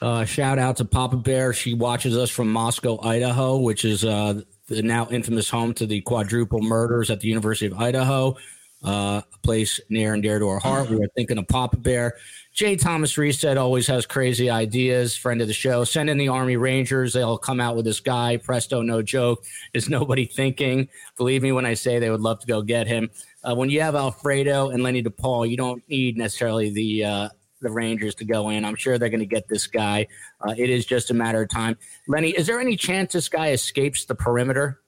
[0.00, 1.52] Uh, shout out to Papa Bear.
[1.52, 6.00] She watches us from Moscow, Idaho, which is uh, the now infamous home to the
[6.02, 8.36] quadruple murders at the University of Idaho
[8.84, 10.88] uh, a place near and dear to our heart.
[10.88, 12.14] We were thinking of Papa Bear.
[12.52, 15.16] Jay Thomas Reset always has crazy ideas.
[15.16, 15.84] Friend of the show.
[15.84, 17.12] Send in the Army Rangers.
[17.12, 18.36] They'll come out with this guy.
[18.36, 19.44] Presto, no joke.
[19.74, 20.88] Is nobody thinking?
[21.16, 23.10] Believe me when I say they would love to go get him.
[23.42, 27.28] Uh, when you have Alfredo and Lenny DePaul, you don't need necessarily the uh,
[27.60, 28.64] the Rangers to go in.
[28.64, 30.06] I'm sure they're going to get this guy.
[30.40, 31.76] Uh, it is just a matter of time.
[32.06, 34.80] Lenny, is there any chance this guy escapes the perimeter?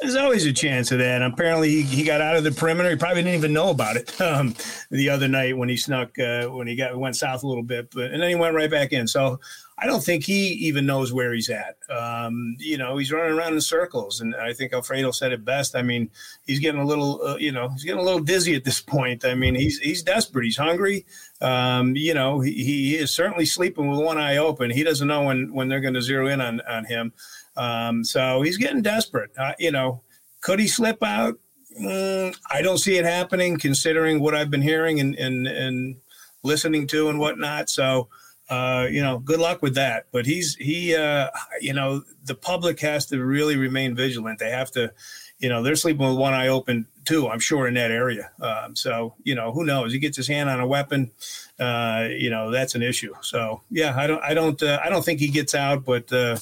[0.00, 1.22] There's always a chance of that.
[1.22, 2.90] Apparently, he, he got out of the perimeter.
[2.90, 4.54] He probably didn't even know about it um,
[4.90, 7.90] the other night when he snuck uh, when he got went south a little bit,
[7.94, 9.08] but and then he went right back in.
[9.08, 9.40] So
[9.78, 11.76] I don't think he even knows where he's at.
[11.90, 15.76] Um, you know, he's running around in circles, and I think Alfredo said it best.
[15.76, 16.10] I mean,
[16.46, 19.24] he's getting a little, uh, you know, he's getting a little dizzy at this point.
[19.24, 20.44] I mean, he's he's desperate.
[20.44, 21.04] He's hungry.
[21.42, 24.70] Um, you know, he, he is certainly sleeping with one eye open.
[24.70, 27.12] He doesn't know when when they're going to zero in on on him.
[27.56, 29.30] Um, so he's getting desperate.
[29.38, 30.02] Uh, you know,
[30.40, 31.38] could he slip out?
[31.80, 35.96] Mm, I don't see it happening, considering what I've been hearing and and and
[36.42, 37.70] listening to and whatnot.
[37.70, 38.08] So.
[38.48, 40.06] Uh, you know, good luck with that.
[40.12, 41.30] But he's he, uh,
[41.60, 44.38] you know, the public has to really remain vigilant.
[44.38, 44.92] They have to,
[45.40, 47.28] you know, they're sleeping with one eye open too.
[47.28, 48.30] I'm sure in that area.
[48.40, 49.92] Um, so you know, who knows?
[49.92, 51.10] He gets his hand on a weapon.
[51.58, 53.14] Uh, you know, that's an issue.
[53.20, 56.36] So yeah, I don't, I don't, uh, I don't think he gets out, but uh,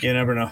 [0.00, 0.50] you never know.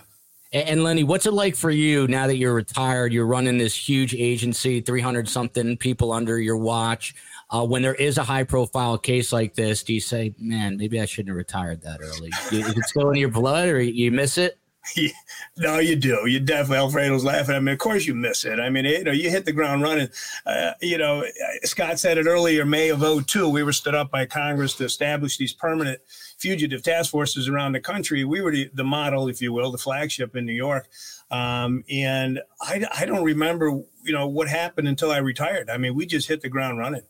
[0.53, 3.13] And Lenny, what's it like for you now that you're retired?
[3.13, 7.15] You're running this huge agency, 300 something people under your watch.
[7.51, 11.01] Uh, when there is a high profile case like this, do you say, man, maybe
[11.01, 12.31] I shouldn't have retired that early?
[12.51, 14.59] Is it still in your blood or you miss it?
[15.57, 16.27] no, you do.
[16.27, 16.79] You definitely.
[16.79, 17.55] Alfredo's laughing.
[17.55, 18.59] I mean, of course you miss it.
[18.59, 20.09] I mean, you know, you hit the ground running.
[20.47, 21.25] Uh, you know,
[21.65, 22.65] Scott said it earlier.
[22.65, 26.01] May of 02, we were stood up by Congress to establish these permanent
[26.41, 28.25] fugitive task forces around the country.
[28.25, 30.89] We were the, the model, if you will, the flagship in New York.
[31.31, 33.67] Um, and I, I don't remember,
[34.03, 35.69] you know, what happened until I retired.
[35.71, 37.03] I mean, we just hit the ground running.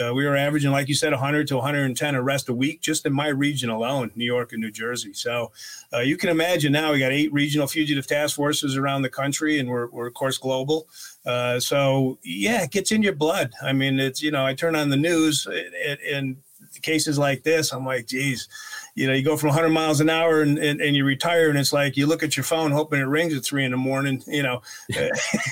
[0.00, 3.12] Uh, we were averaging, like you said, 100 to 110 arrests a week just in
[3.12, 5.12] my region alone, New York and New Jersey.
[5.12, 5.50] So
[5.92, 9.58] uh, you can imagine now we got eight regional fugitive task forces around the country,
[9.58, 10.88] and we're, we're of course global.
[11.26, 13.52] Uh, so yeah, it gets in your blood.
[13.60, 16.36] I mean, it's you know, I turn on the news and
[16.82, 18.48] cases like this, I'm like, geez,
[18.94, 21.58] you know, you go from 100 miles an hour and, and, and, you retire, and
[21.58, 24.22] it's like you look at your phone hoping it rings at three in the morning,
[24.26, 24.62] you know,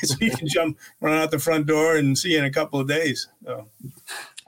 [0.02, 2.80] so you can jump, run out the front door and see you in a couple
[2.80, 3.28] of days.
[3.44, 3.68] So.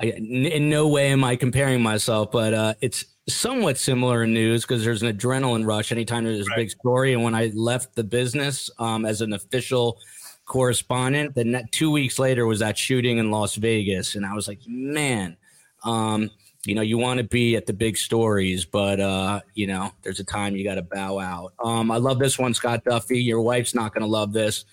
[0.01, 4.63] I, in no way am I comparing myself, but uh, it's somewhat similar in news
[4.63, 7.13] because there's an adrenaline rush anytime there's a big story.
[7.13, 9.99] And when I left the business um, as an official
[10.47, 14.61] correspondent, then two weeks later was that shooting in Las Vegas, and I was like,
[14.67, 15.37] man.
[15.85, 16.31] Um,
[16.69, 20.21] you know, you want to be at the big stories, but uh, you know, there's
[20.21, 21.55] a time you got to bow out.
[21.65, 23.25] Um, I love this one, Scott Duffey.
[23.25, 24.67] Your wife's not going to love this.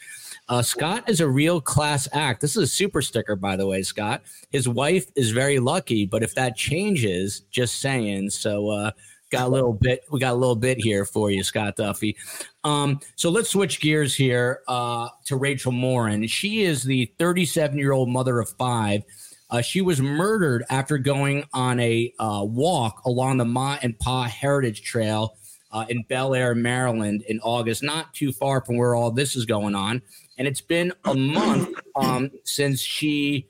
[0.49, 2.41] Uh, Scott is a real class act.
[2.41, 4.23] This is a super sticker, by the way, Scott.
[4.49, 8.29] His wife is very lucky, but if that changes, just saying.
[8.29, 8.91] So, uh,
[9.31, 10.03] got a little bit.
[10.11, 12.15] We got a little bit here for you, Scott Duffey.
[12.63, 16.27] Um, so let's switch gears here uh, to Rachel Morin.
[16.27, 19.03] She is the 37 year old mother of five.
[19.49, 24.23] Uh, she was murdered after going on a uh, walk along the Ma and Pa
[24.23, 25.37] Heritage Trail
[25.71, 29.45] uh, in Bel Air, Maryland, in August, not too far from where all this is
[29.45, 30.01] going on
[30.37, 33.47] and it's been a month um, since she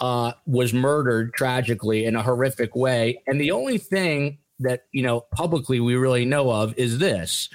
[0.00, 3.22] uh, was murdered tragically in a horrific way.
[3.26, 7.48] And the only thing that you know publicly we really know of is this: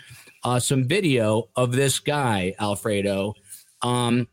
[0.43, 3.33] uh, some video of this guy Alfredo.
[3.81, 4.27] Um,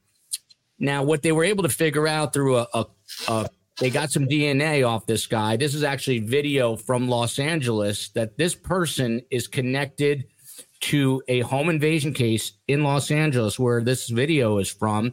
[0.79, 2.87] now, what they were able to figure out through a, a,
[3.29, 3.49] a
[3.81, 5.57] they got some DNA off this guy.
[5.57, 10.27] This is actually video from Los Angeles that this person is connected
[10.83, 15.13] to a home invasion case in Los Angeles where this video is from.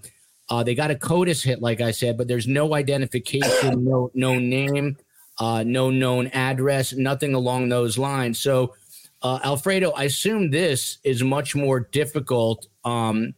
[0.49, 4.37] Uh, they got a CODIS hit, like I said, but there's no identification, no no
[4.37, 4.97] name,
[5.39, 8.39] uh, no known address, nothing along those lines.
[8.39, 8.75] So,
[9.23, 13.33] uh, Alfredo, I assume this is much more difficult um,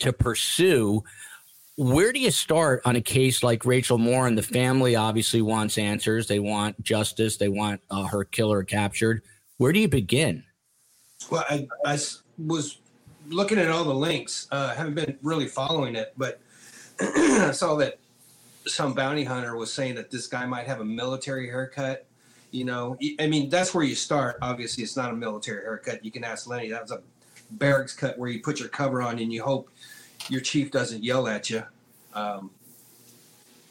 [0.00, 1.04] to pursue.
[1.76, 4.32] Where do you start on a case like Rachel Morin?
[4.32, 6.26] And The family obviously wants answers.
[6.26, 7.38] They want justice.
[7.38, 9.22] They want uh, her killer captured.
[9.56, 10.44] Where do you begin?
[11.30, 11.98] Well, I, I
[12.38, 12.78] was
[13.28, 14.48] looking at all the links.
[14.50, 16.40] Uh, haven't been really following it, but
[17.00, 17.98] I saw that
[18.66, 22.06] some bounty hunter was saying that this guy might have a military haircut.
[22.50, 24.36] You know, I mean, that's where you start.
[24.42, 26.04] Obviously, it's not a military haircut.
[26.04, 26.68] You can ask Lenny.
[26.68, 27.00] That was a
[27.52, 29.70] barracks cut where you put your cover on and you hope
[30.28, 31.62] your chief doesn't yell at you.
[32.14, 32.50] Um,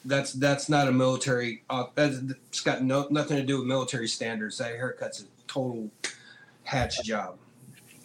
[0.06, 1.64] that's that's not a military.
[1.70, 4.58] Uh, that's got no nothing to do with military standards.
[4.58, 5.90] That haircut's a total
[6.64, 7.38] hatch job.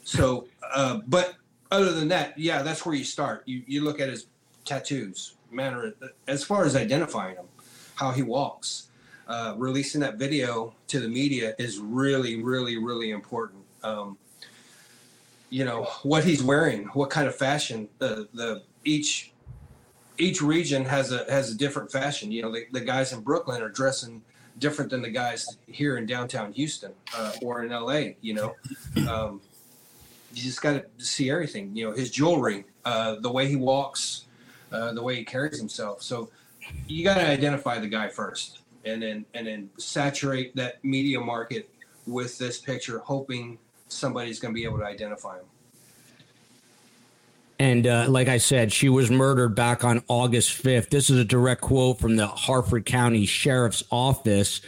[0.04, 1.36] So, uh, but
[1.70, 3.42] other than that, yeah, that's where you start.
[3.46, 4.26] You you look at his
[4.64, 5.94] tattoos, manner
[6.28, 7.46] as far as identifying him,
[7.94, 8.88] how he walks.
[9.28, 13.60] Uh, releasing that video to the media is really, really, really important.
[13.82, 14.16] Um,
[15.50, 17.88] you know what he's wearing, what kind of fashion.
[17.98, 19.32] The the each
[20.18, 22.32] each region has a has a different fashion.
[22.32, 24.22] You know, the, the guys in Brooklyn are dressing
[24.58, 28.14] different than the guys here in downtown Houston uh, or in LA.
[28.20, 28.56] You know,
[29.08, 29.40] um,
[30.32, 31.74] you just got to see everything.
[31.76, 34.24] You know, his jewelry, uh, the way he walks,
[34.72, 36.02] uh, the way he carries himself.
[36.02, 36.30] So
[36.88, 41.68] you got to identify the guy first, and then and then saturate that media market
[42.06, 43.58] with this picture, hoping
[43.96, 45.44] somebody's going to be able to identify him.
[47.58, 50.90] And uh, like I said, she was murdered back on August 5th.
[50.90, 54.60] This is a direct quote from the Harford County Sheriff's Office.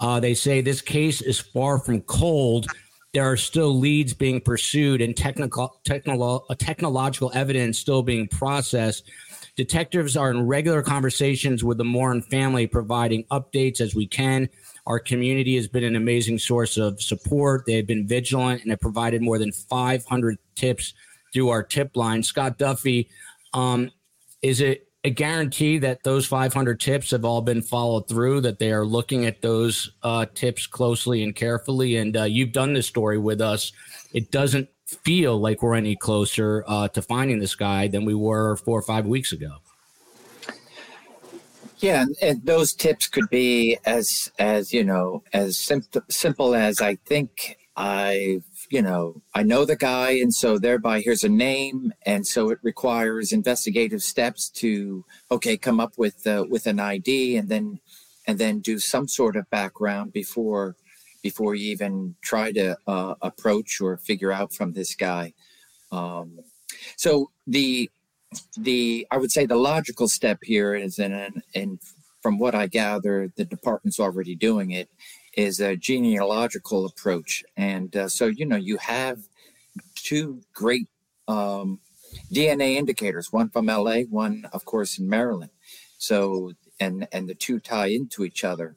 [0.00, 2.66] Uh, they say this case is far from cold
[3.12, 9.10] there are still leads being pursued and technical, technolo- uh, technological evidence still being processed.
[9.56, 14.48] Detectives are in regular conversations with the Morin family, providing updates as we can.
[14.90, 17.64] Our community has been an amazing source of support.
[17.64, 20.94] They have been vigilant and have provided more than 500 tips
[21.32, 22.24] through our tip line.
[22.24, 23.06] Scott Duffey,
[23.54, 23.92] um,
[24.42, 28.72] is it a guarantee that those 500 tips have all been followed through, that they
[28.72, 31.94] are looking at those uh, tips closely and carefully.
[31.94, 33.70] And uh, you've done this story with us.
[34.12, 38.56] It doesn't feel like we're any closer uh, to finding this guy than we were
[38.56, 39.58] four or five weeks ago.
[41.80, 46.96] Yeah, and those tips could be as as you know as simple simple as I
[46.96, 52.24] think I've you know, I know the guy, and so thereby here's a name, and
[52.24, 57.48] so it requires investigative steps to okay come up with uh, with an ID, and
[57.48, 57.80] then
[58.26, 60.76] and then do some sort of background before
[61.22, 65.32] before you even try to uh, approach or figure out from this guy.
[65.90, 66.38] Um,
[66.96, 67.90] so the
[68.56, 71.80] the I would say the logical step here is, and and
[72.20, 74.88] from what I gather, the department's already doing it,
[75.34, 77.44] is a genealogical approach.
[77.56, 79.20] And uh, so, you know, you have
[79.94, 80.88] two great
[81.28, 81.80] um,
[82.32, 85.50] DNA indicators, one from LA, one, of course, in Maryland.
[85.98, 88.76] So, and, and the two tie into each other.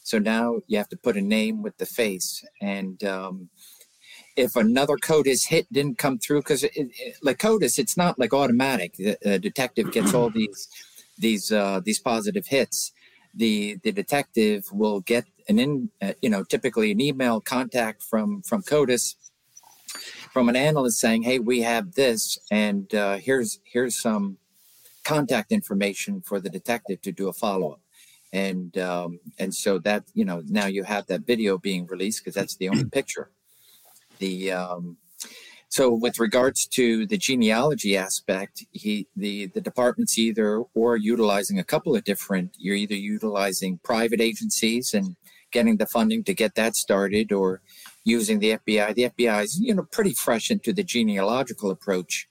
[0.00, 2.44] So now you have to put a name with the face.
[2.62, 3.50] And um,
[4.38, 6.64] if another CODIS hit didn't come through, because
[7.22, 8.94] like CODIS, it's not like automatic.
[8.96, 10.68] The detective gets all these
[11.18, 12.92] these uh, these positive hits.
[13.34, 18.42] The the detective will get an in uh, you know typically an email contact from
[18.42, 19.16] from CODIS
[20.32, 24.38] from an analyst saying, "Hey, we have this, and uh, here's here's some
[25.04, 27.80] contact information for the detective to do a follow up."
[28.32, 32.34] And um, and so that you know now you have that video being released because
[32.34, 33.30] that's the only picture.
[34.18, 34.98] The um,
[35.70, 41.64] so with regards to the genealogy aspect, he the the department's either or utilizing a
[41.64, 42.56] couple of different.
[42.58, 45.16] You're either utilizing private agencies and
[45.52, 47.60] getting the funding to get that started, or
[48.04, 48.94] using the FBI.
[48.94, 52.28] The FBI is you know pretty fresh into the genealogical approach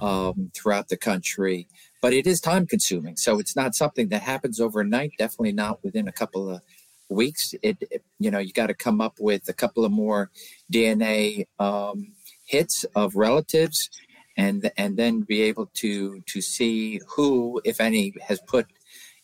[0.00, 1.68] um, throughout the country,
[2.00, 3.16] but it is time consuming.
[3.16, 5.12] So it's not something that happens overnight.
[5.18, 6.62] Definitely not within a couple of
[7.08, 7.54] weeks.
[7.62, 10.30] It, it you know you got to come up with a couple of more
[10.72, 11.46] DNA.
[11.58, 12.12] Um,
[12.46, 13.90] hits of relatives
[14.36, 18.66] and and then be able to to see who if any has put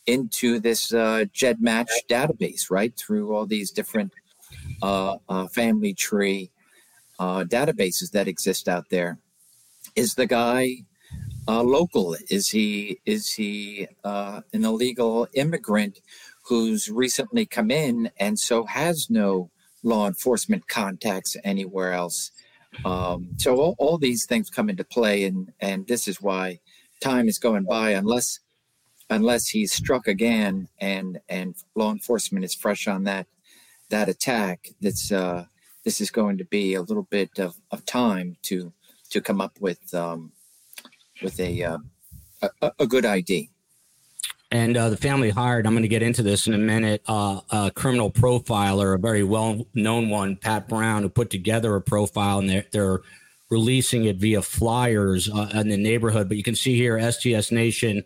[0.05, 4.11] into this uh, GEDmatch database right through all these different
[4.81, 6.51] uh, uh, family tree
[7.19, 9.17] uh, databases that exist out there
[9.95, 10.75] is the guy
[11.47, 15.99] uh, local is he is he uh, an illegal immigrant
[16.43, 19.49] who's recently come in and so has no
[19.83, 22.31] law enforcement contacts anywhere else
[22.85, 26.59] um, so all, all these things come into play, and and this is why
[27.01, 28.39] time is going by unless
[29.09, 33.27] unless he's struck again and and law enforcement is fresh on that
[33.89, 34.69] that attack.
[34.81, 35.45] That's uh,
[35.83, 38.73] this is going to be a little bit of, of time to
[39.11, 40.31] to come up with um,
[41.21, 41.77] with a, uh,
[42.61, 43.49] a a good ID.
[44.53, 47.41] And uh, the family hired, I'm going to get into this in a minute, uh,
[47.49, 52.37] a criminal profiler, a very well known one, Pat Brown, who put together a profile
[52.37, 52.99] and they're, they're
[53.49, 56.27] releasing it via flyers uh, in the neighborhood.
[56.27, 58.03] But you can see here, STS Nation,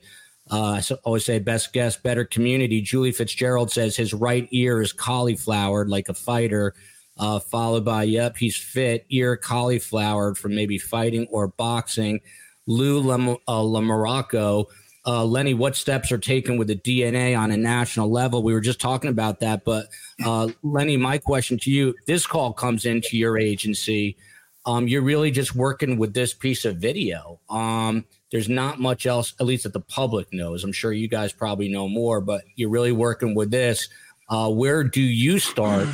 [0.49, 2.79] uh, I always say best guess, better community.
[2.79, 6.73] Julie Fitzgerald says his right ear is cauliflowered like a fighter,
[7.17, 12.21] uh, followed by, yep, he's fit, ear cauliflowered from maybe fighting or boxing.
[12.67, 14.63] Lou Lam- uh,
[15.07, 18.43] uh, Lenny, what steps are taken with the DNA on a national level?
[18.43, 19.87] We were just talking about that, but
[20.25, 24.17] uh, Lenny, my question to you: This call comes into your agency.
[24.65, 27.39] Um, you're really just working with this piece of video.
[27.49, 28.03] Um,
[28.33, 30.65] there's not much else, at least that the public knows.
[30.65, 33.87] I'm sure you guys probably know more, but you're really working with this.
[34.29, 35.87] Uh, where do you start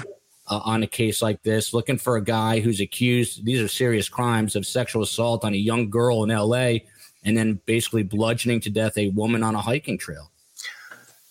[0.48, 1.72] uh, on a case like this?
[1.72, 5.58] Looking for a guy who's accused, these are serious crimes of sexual assault on a
[5.58, 6.80] young girl in LA
[7.24, 10.32] and then basically bludgeoning to death a woman on a hiking trail.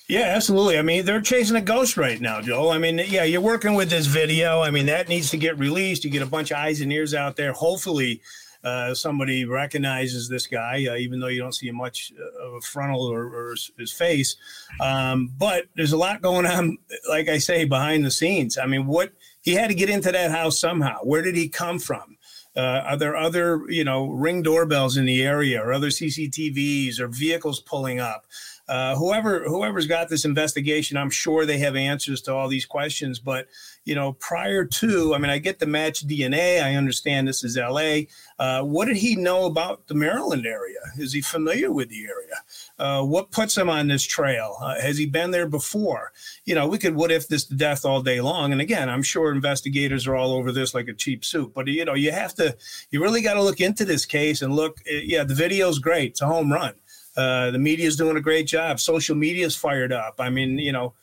[0.09, 0.79] Yeah, absolutely.
[0.79, 2.71] I mean, they're chasing a ghost right now, Joe.
[2.71, 4.61] I mean, yeah, you're working with this video.
[4.61, 6.05] I mean, that needs to get released.
[6.05, 7.53] You get a bunch of eyes and ears out there.
[7.53, 8.21] Hopefully,
[8.65, 13.03] uh, somebody recognizes this guy, uh, even though you don't see much of a frontal
[13.03, 14.37] or, or his face.
[14.81, 16.79] Um, but there's a lot going on,
[17.09, 18.59] like I say, behind the scenes.
[18.59, 20.99] I mean, what he had to get into that house somehow.
[21.03, 22.17] Where did he come from?
[22.57, 27.09] Uh, are there other, you know, ring doorbells in the area, or other CCTVs, or
[27.09, 28.27] vehicles pulling up?
[28.69, 33.19] Uh, whoever whoever's got this investigation, I'm sure they have answers to all these questions.
[33.19, 33.49] But
[33.85, 36.63] you know, prior to, I mean, I get the match DNA.
[36.63, 38.09] I understand this is L.A.
[38.39, 40.79] Uh, what did he know about the Maryland area?
[40.97, 42.35] Is he familiar with the area?
[42.83, 44.57] Uh, what puts him on this trail?
[44.61, 46.11] Uh, has he been there before?
[46.45, 48.51] You know, we could what if this death all day long.
[48.51, 51.55] And again, I'm sure investigators are all over this like a cheap suit.
[51.55, 52.57] But you know, you have to,
[52.91, 54.81] you really got to look into this case and look.
[54.85, 56.11] Eh, yeah, the video's great.
[56.11, 56.75] It's a home run.
[57.17, 58.81] Uh, the media is doing a great job.
[58.81, 60.17] Social media is fired up.
[60.19, 60.95] I mean, you know,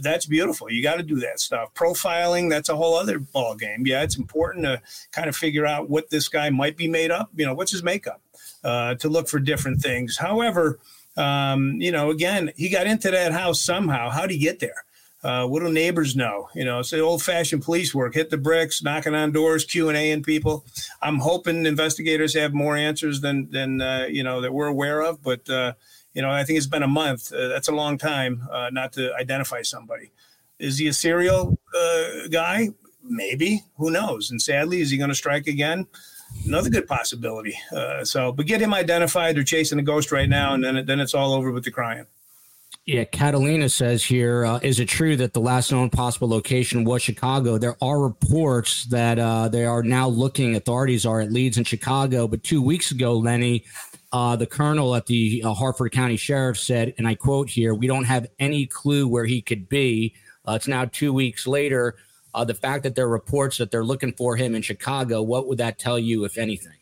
[0.00, 0.72] that's beautiful.
[0.72, 1.72] You got to do that stuff.
[1.74, 3.86] Profiling, that's a whole other ball game.
[3.86, 4.82] Yeah, it's important to
[5.12, 7.30] kind of figure out what this guy might be made up.
[7.36, 8.22] You know, what's his makeup?
[8.64, 10.16] Uh, to look for different things.
[10.16, 10.80] However,
[11.18, 14.08] um, you know, again, he got into that house somehow.
[14.08, 14.84] How did he get there?
[15.24, 16.48] Uh, what do neighbors know?
[16.54, 20.20] You know, it's old-fashioned police work: hit the bricks, knocking on doors, Q and A,
[20.20, 20.64] people.
[21.02, 25.20] I'm hoping investigators have more answers than than uh, you know that we're aware of.
[25.20, 25.72] But uh,
[26.14, 27.32] you know, I think it's been a month.
[27.32, 30.12] Uh, that's a long time uh, not to identify somebody.
[30.60, 32.68] Is he a serial uh, guy?
[33.02, 33.62] Maybe.
[33.76, 34.30] Who knows?
[34.30, 35.88] And sadly, is he going to strike again?
[36.46, 37.58] Another good possibility.
[37.74, 39.36] Uh, so, but get him identified.
[39.36, 42.06] They're chasing a ghost right now, and then then it's all over with the crying.
[42.88, 47.02] Yeah, Catalina says here: uh, Is it true that the last known possible location was
[47.02, 47.58] Chicago?
[47.58, 50.56] There are reports that uh, they are now looking.
[50.56, 52.26] Authorities are at Leeds and Chicago.
[52.26, 53.64] But two weeks ago, Lenny,
[54.10, 57.86] uh, the colonel at the uh, Harford County Sheriff said, and I quote here: "We
[57.86, 60.14] don't have any clue where he could be."
[60.48, 61.94] Uh, it's now two weeks later.
[62.34, 65.48] Uh, the fact that there are reports that they're looking for him in Chicago, what
[65.48, 66.72] would that tell you, if anything?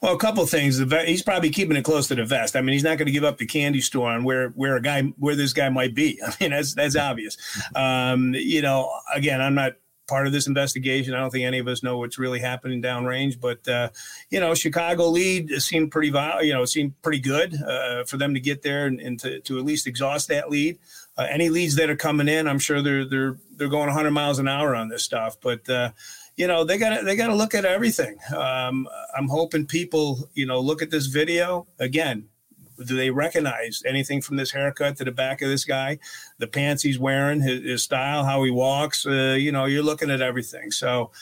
[0.00, 0.78] Well, a couple things.
[0.78, 2.56] He's probably keeping it close to the vest.
[2.56, 4.82] I mean, he's not going to give up the candy store on where where a
[4.82, 6.20] guy where this guy might be.
[6.26, 7.36] I mean, that's that's obvious.
[7.74, 9.72] Um, you know, again, I'm not
[10.08, 11.14] part of this investigation.
[11.14, 13.88] I don't think any of us know what's really happening downrange, but uh,
[14.30, 16.08] you know, Chicago lead seemed pretty,
[16.44, 19.58] you know, seemed pretty good uh, for them to get there and, and to, to,
[19.58, 20.78] at least exhaust that lead.
[21.16, 24.40] Uh, any leads that are coming in, I'm sure they're they're they're going 100 miles
[24.40, 25.92] an hour on this stuff, but uh,
[26.36, 28.18] you know they got to they got to look at everything.
[28.36, 32.28] Um, I'm hoping people you know look at this video again
[32.84, 35.98] do they recognize anything from this haircut to the back of this guy,
[36.38, 39.06] the pants he's wearing, his, his style, how he walks?
[39.06, 40.72] Uh, you know, you're looking at everything.
[40.72, 41.12] So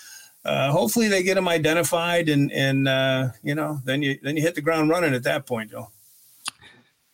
[0.45, 4.43] uh, hopefully they get him identified, and and uh, you know, then you then you
[4.43, 5.91] hit the ground running at that point, Joe.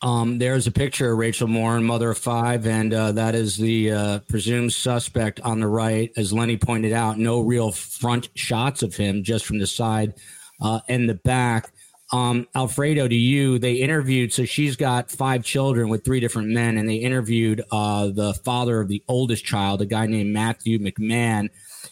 [0.01, 3.91] Um, there's a picture of Rachel Morin, mother of five, and uh, that is the
[3.91, 6.11] uh, presumed suspect on the right.
[6.15, 10.13] As Lenny pointed out, no real front shots of him, just from the side
[10.61, 11.71] uh, and the back
[12.13, 14.31] um, Alfredo, to you, they interviewed.
[14.31, 18.79] So she's got five children with three different men, and they interviewed uh, the father
[18.79, 21.49] of the oldest child, a guy named Matthew McMahon.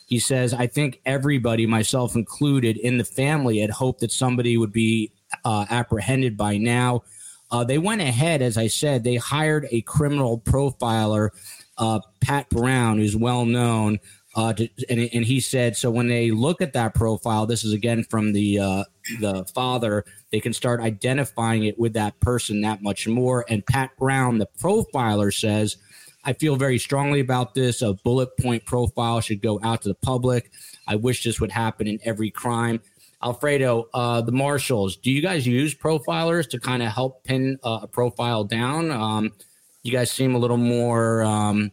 [0.08, 4.72] He says, I think everybody, myself included, in the family had hoped that somebody would
[4.72, 5.12] be
[5.44, 7.04] uh, apprehended by now.
[7.52, 11.30] Uh, they went ahead, as I said, they hired a criminal profiler,
[11.78, 14.00] uh, Pat Brown, who's well known.
[14.36, 17.72] Uh, to, and, and, he said, so when they look at that profile, this is
[17.72, 18.84] again from the uh,
[19.22, 23.46] the father, they can start identifying it with that person that much more.
[23.48, 25.78] And Pat Brown, the profiler, says,
[26.26, 27.82] I feel very strongly about this.
[27.82, 30.52] A bullet point profile should go out to the public.
[30.88, 32.82] I wish this would happen in every crime.
[33.26, 37.80] Alfredo, uh, the marshals, do you guys use profilers to kind of help pin uh,
[37.82, 38.92] a profile down?
[38.92, 39.34] Um,
[39.82, 41.72] you guys seem a little more um,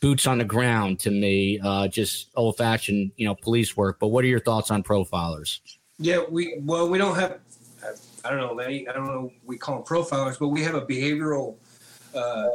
[0.00, 3.98] boots on the ground to me, uh, just old fashioned, you know, police work.
[3.98, 5.60] But what are your thoughts on profilers?
[5.98, 7.38] Yeah, we well, we don't have.
[8.22, 8.86] I don't know, Lenny.
[8.86, 9.32] I don't know.
[9.46, 11.56] We call them profilers, but we have a behavioral
[12.14, 12.48] uh,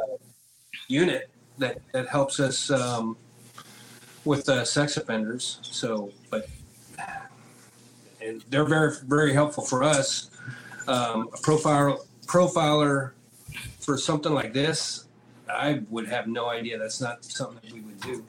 [0.86, 3.16] unit that that helps us um,
[4.24, 5.58] with uh, sex offenders.
[5.62, 6.48] So, but
[8.26, 10.30] and they're very very helpful for us.
[10.88, 13.12] Um, a profile profiler
[13.80, 15.06] for something like this
[15.48, 16.78] I would have no idea.
[16.78, 18.24] That's not something that we would do.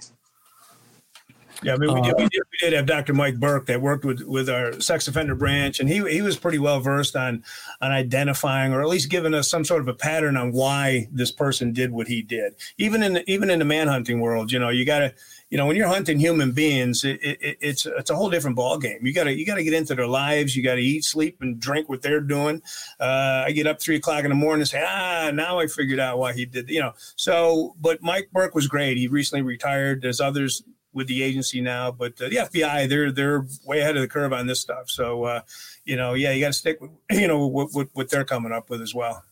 [1.64, 3.16] Yeah, I mean, we, did, we, did, we did have Dr.
[3.16, 6.60] Mike Burke that worked with with our sex offender branch, and he he was pretty
[6.60, 7.44] well versed on
[7.82, 11.32] on identifying or at least giving us some sort of a pattern on why this
[11.32, 12.54] person did what he did.
[12.78, 15.14] Even in even in the manhunting world, you know, you got to
[15.50, 18.78] you know, when you're hunting human beings, it, it, it's it's a whole different ball
[18.78, 19.06] game.
[19.06, 20.58] You gotta you gotta get into their lives.
[20.58, 22.62] You gotta eat, sleep, and drink what they're doing.
[23.00, 26.00] Uh, I get up three o'clock in the morning and say, ah, now I figured
[26.00, 26.70] out why he did.
[26.70, 28.98] You know, so but Mike Burke was great.
[28.98, 30.02] He recently retired.
[30.02, 34.02] There's others with the agency now, but uh, the FBI they're they're way ahead of
[34.02, 34.90] the curve on this stuff.
[34.90, 35.42] So uh,
[35.86, 38.52] you know, yeah, you got to stick with you know what, what what they're coming
[38.52, 39.24] up with as well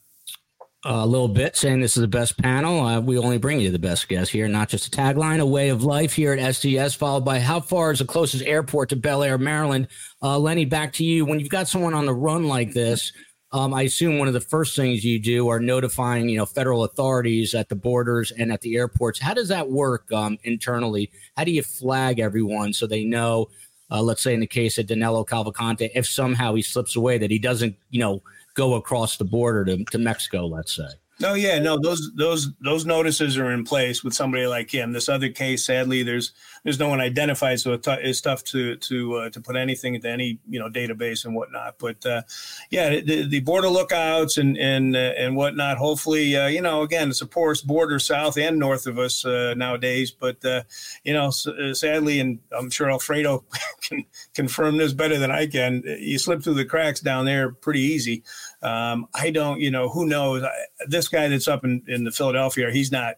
[0.86, 2.79] a little bit saying this is the best panel.
[2.86, 5.69] Uh, we only bring you the best guests here, not just a tagline, a way
[5.69, 9.23] of life here at STS, followed by how far is the closest airport to Bel
[9.23, 9.88] Air, Maryland?
[10.21, 11.25] Uh, Lenny, back to you.
[11.25, 13.11] When you've got someone on the run like this,
[13.51, 16.83] um, I assume one of the first things you do are notifying, you know, federal
[16.83, 19.19] authorities at the borders and at the airports.
[19.19, 21.11] How does that work um, internally?
[21.36, 23.47] How do you flag everyone so they know?
[23.89, 27.31] Uh, let's say in the case of Danilo Cavalcante, if somehow he slips away, that
[27.31, 28.21] he doesn't, you know,
[28.56, 30.89] go across the border to, to Mexico, let's say.
[31.22, 34.91] No, yeah, no, those those those notices are in place with somebody like him.
[34.91, 36.34] This other case, sadly, there's
[36.66, 40.39] there's no one identified, so it's tough to to uh, to put anything into any
[40.49, 41.76] you know database and whatnot.
[41.80, 42.24] But uh,
[42.70, 45.78] yeah, the, the border lookouts and and uh, and whatnot.
[45.78, 49.53] Hopefully, uh, you know, again, it's a porous border south and north of us uh,
[49.55, 50.11] nowadays.
[50.11, 50.63] But uh,
[51.05, 53.45] you know, sadly, and I'm sure Alfredo
[53.82, 55.82] can confirm this better than I can.
[55.86, 58.24] You slip through the cracks down there pretty easy.
[58.66, 60.43] Um, I don't, you know, who knows?
[60.43, 60.51] I,
[60.88, 63.16] this guy that's up in, in the Philadelphia, he's not.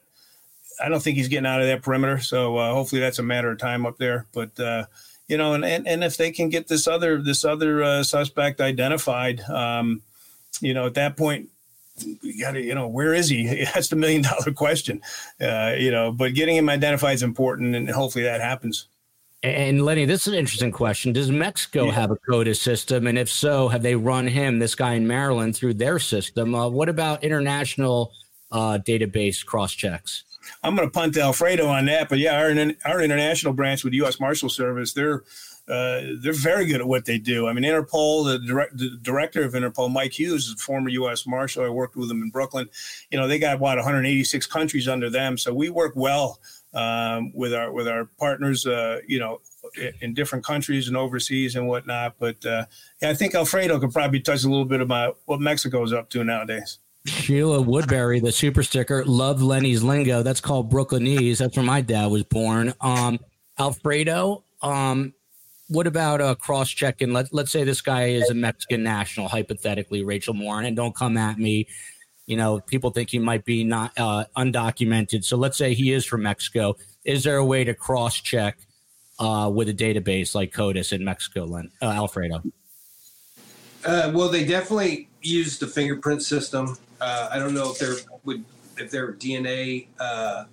[0.84, 2.20] I don't think he's getting out of that perimeter.
[2.20, 4.28] So uh, hopefully that's a matter of time up there.
[4.34, 4.86] But uh,
[5.28, 8.62] you know, and, and and if they can get this other this other uh, suspect
[8.62, 10.02] identified, um,
[10.62, 11.50] you know, at that point,
[12.22, 13.66] you got to, you know, where is he?
[13.74, 15.02] That's the million dollar question.
[15.40, 18.88] Uh, you know, but getting him identified is important, and hopefully that happens.
[19.48, 21.14] And Lenny, this is an interesting question.
[21.14, 21.94] Does Mexico yeah.
[21.94, 23.08] have a CODIS system?
[23.08, 26.54] And if so, have they run him, this guy in Maryland, through their system?
[26.54, 28.12] Uh, what about international
[28.52, 30.24] uh, database cross checks?
[30.64, 32.52] I'm going to punt to Alfredo on that, but yeah, our
[32.86, 34.20] our international branch with the U.S.
[34.20, 35.24] Marshal Service, they're
[35.68, 37.48] uh, they're very good at what they do.
[37.48, 41.28] I mean, Interpol, the, direct, the director of Interpol, Mike Hughes, is a former U.S.
[41.28, 41.66] Marshal.
[41.66, 42.70] I worked with him in Brooklyn.
[43.12, 46.40] You know, they got what 186 countries under them, so we work well
[46.74, 49.42] um, with our with our partners, uh, you know,
[50.02, 52.16] in different countries and overseas and whatnot.
[52.20, 52.66] But uh,
[53.02, 56.10] yeah, I think Alfredo could probably touch a little bit about what Mexico is up
[56.12, 56.80] to nowadays.
[57.06, 60.24] Sheila Woodbury, the super sticker, loved Lenny's lingo.
[60.24, 61.38] That's called Brooklynese.
[61.38, 62.74] That's where my dad was born.
[62.82, 63.20] Um,
[63.58, 65.14] Alfredo, um,
[65.70, 67.14] what about uh, cross checking?
[67.14, 71.18] Let, let's say this guy is a Mexican national, hypothetically, Rachel Morin, and don't come
[71.18, 71.68] at me.
[72.28, 75.24] You know, people think he might be not uh, undocumented.
[75.24, 76.76] So let's say he is from Mexico.
[77.06, 78.58] Is there a way to cross check
[79.18, 82.44] uh, with a database like CODIS in Mexico, Len, uh, Alfredo?
[83.86, 86.78] Uh, well, they definitely use the fingerprint system.
[87.00, 88.44] Uh, I don't know if their would
[88.78, 90.46] if their DNA uh,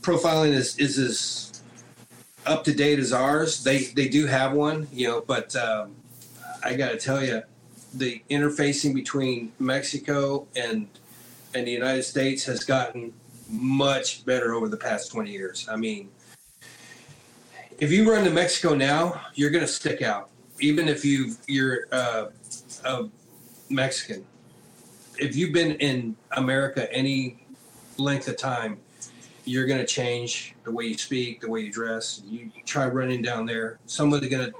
[0.00, 1.62] profiling is is as
[2.46, 3.64] up to date as ours.
[3.64, 5.96] They they do have one, you know, but um,
[6.62, 7.42] I got to tell you,
[7.98, 10.88] the interfacing between Mexico and
[11.54, 13.12] and the United States has gotten
[13.48, 15.68] much better over the past 20 years.
[15.70, 16.10] I mean,
[17.78, 20.30] if you run to Mexico now, you're going to stick out,
[20.60, 22.26] even if you you're uh,
[22.84, 23.08] a
[23.70, 24.24] Mexican
[25.18, 27.46] if you've been in America any
[27.98, 28.78] length of time,
[29.44, 32.22] you're going to change the way you speak, the way you dress.
[32.26, 34.54] You try running down there, someone's going to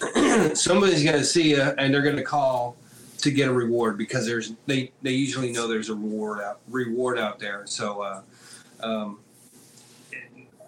[0.54, 2.76] somebody's going to see you, and they're going to call
[3.18, 7.18] to get a reward because there's they they usually know there's a reward out reward
[7.18, 7.62] out there.
[7.66, 8.22] So, uh,
[8.80, 9.20] um,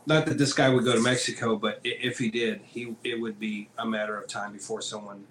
[0.07, 3.39] not that this guy would go to Mexico, but if he did, he it would
[3.39, 5.25] be a matter of time before someone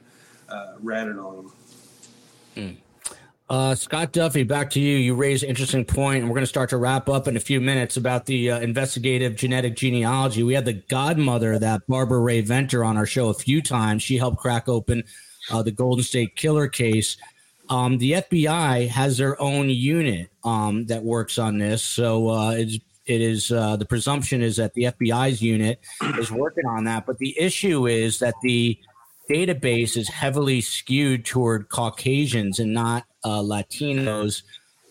[0.49, 1.51] uh, ratted on him.
[2.55, 2.77] Mm.
[3.49, 4.97] Uh, Scott Duffey, back to you.
[4.97, 7.39] You raised an interesting point, and we're going to start to wrap up in a
[7.39, 10.43] few minutes about the uh, investigative genetic genealogy.
[10.43, 14.03] We had the godmother of that, Barbara Rae-Venter, on our show a few times.
[14.03, 15.05] She helped crack open
[15.49, 17.15] uh, the Golden State Killer case.
[17.69, 22.79] Um, the FBI has their own unit um, that works on this, so uh, it's
[23.05, 25.79] it is uh, the presumption is that the FBI's unit
[26.19, 27.05] is working on that.
[27.05, 28.77] But the issue is that the
[29.29, 34.43] database is heavily skewed toward Caucasians and not uh, Latinos.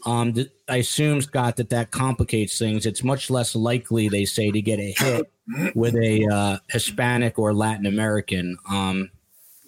[0.05, 2.87] Um, th- I assume, Scott, that that complicates things.
[2.87, 5.33] It's much less likely, they say, to get a hit
[5.75, 8.57] with a uh, Hispanic or Latin American.
[8.71, 9.11] Um,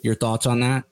[0.02, 0.84] your thoughts on that?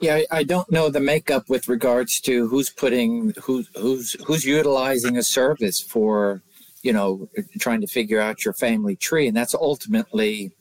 [0.00, 5.16] Yeah, I don't know the makeup with regards to who's putting who's who's who's utilizing
[5.16, 6.42] a service for,
[6.82, 10.52] you know, trying to figure out your family tree, and that's ultimately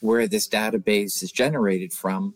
[0.00, 2.34] where this database is generated from.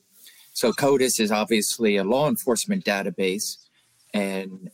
[0.61, 3.56] So CODIS is obviously a law enforcement database,
[4.12, 4.70] and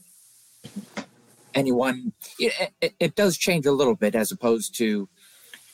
[1.55, 5.09] anyone it, it, it, does change a little bit as opposed to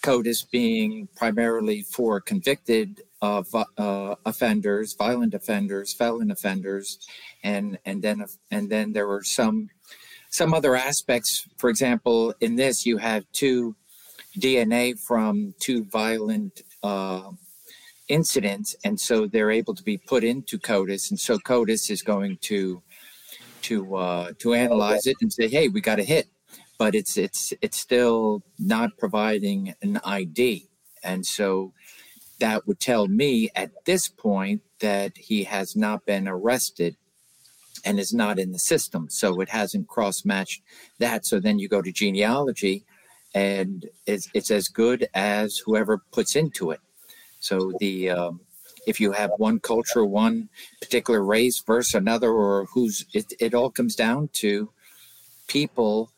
[0.03, 3.43] CODIS being primarily for convicted uh,
[3.79, 6.99] uh, offenders, violent offenders, felon offenders,
[7.43, 9.71] and and then and then there were some
[10.29, 11.49] some other aspects.
[11.57, 13.77] For example, in this you have two
[14.39, 17.31] DNA from two violent uh,
[18.13, 22.39] incidents, and so they're able to be put into CODIS, and so CODIS is going
[22.43, 22.83] to
[23.63, 26.29] to uh, to analyze it and say, hey, we got a hit,
[26.79, 30.69] but it's it's it's still not providing an ID,
[31.03, 31.73] and so
[32.39, 36.97] that would tell me at this point that he has not been arrested
[37.85, 39.09] and is not in the system.
[39.09, 40.63] So it hasn't cross matched
[40.99, 41.25] that.
[41.25, 42.85] So then you go to genealogy
[43.35, 46.81] and it's, it's as good as whoever puts into it.
[47.43, 48.41] So the um,
[48.87, 50.49] if you have one culture, one
[50.81, 54.71] particular race versus another, or who's it, it all comes down to
[55.49, 56.11] people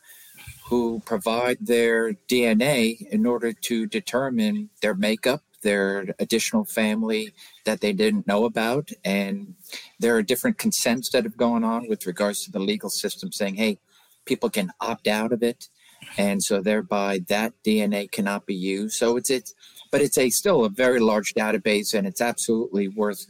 [0.66, 7.33] who provide their DNA in order to determine their makeup, their additional family
[7.64, 8.91] that they didn't know about.
[9.03, 9.55] And
[9.99, 13.55] there are different consents that have gone on with regards to the legal system saying,
[13.55, 13.79] hey,
[14.27, 15.68] people can opt out of it
[16.16, 18.97] and so thereby that DNA cannot be used.
[18.97, 19.55] So it's it's,
[19.95, 23.26] but it's a still a very large database, and it's absolutely worth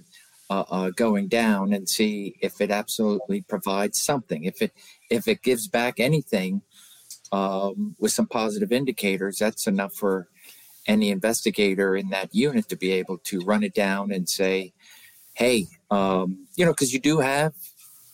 [0.48, 4.44] uh, uh, going down and see if it absolutely provides something.
[4.44, 4.72] If it
[5.10, 6.62] if it gives back anything
[7.32, 10.28] um, with some positive indicators, that's enough for
[10.86, 14.72] any investigator in that unit to be able to run it down and say,
[15.34, 17.52] "Hey, um, you know," because you do have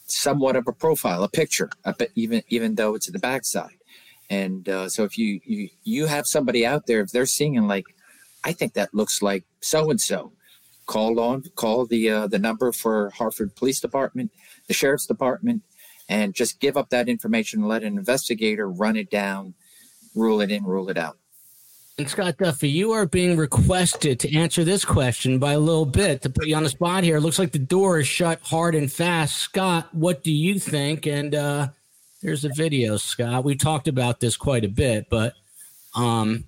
[0.07, 1.71] somewhat of a profile, a picture,
[2.17, 3.79] even even though it's at the backside.
[4.29, 7.85] And uh, so if you, you you have somebody out there, if they're seeing like,
[8.45, 10.33] I think that looks like so and so,
[10.87, 14.31] call on call the uh, the number for Harford Police Department,
[14.67, 15.63] the Sheriff's Department,
[16.09, 19.55] and just give up that information and let an investigator run it down,
[20.15, 21.19] rule it in, rule it out.
[21.99, 26.23] And Scott Duffey, you are being requested to answer this question by a little bit
[26.23, 27.19] to put you on the spot here.
[27.19, 29.37] It looks like the door is shut hard and fast.
[29.37, 31.07] Scott, what do you think?
[31.07, 31.69] And uh,
[32.23, 33.45] there's a video, Scott.
[33.45, 35.35] We talked about this quite a bit, but
[35.95, 36.45] um,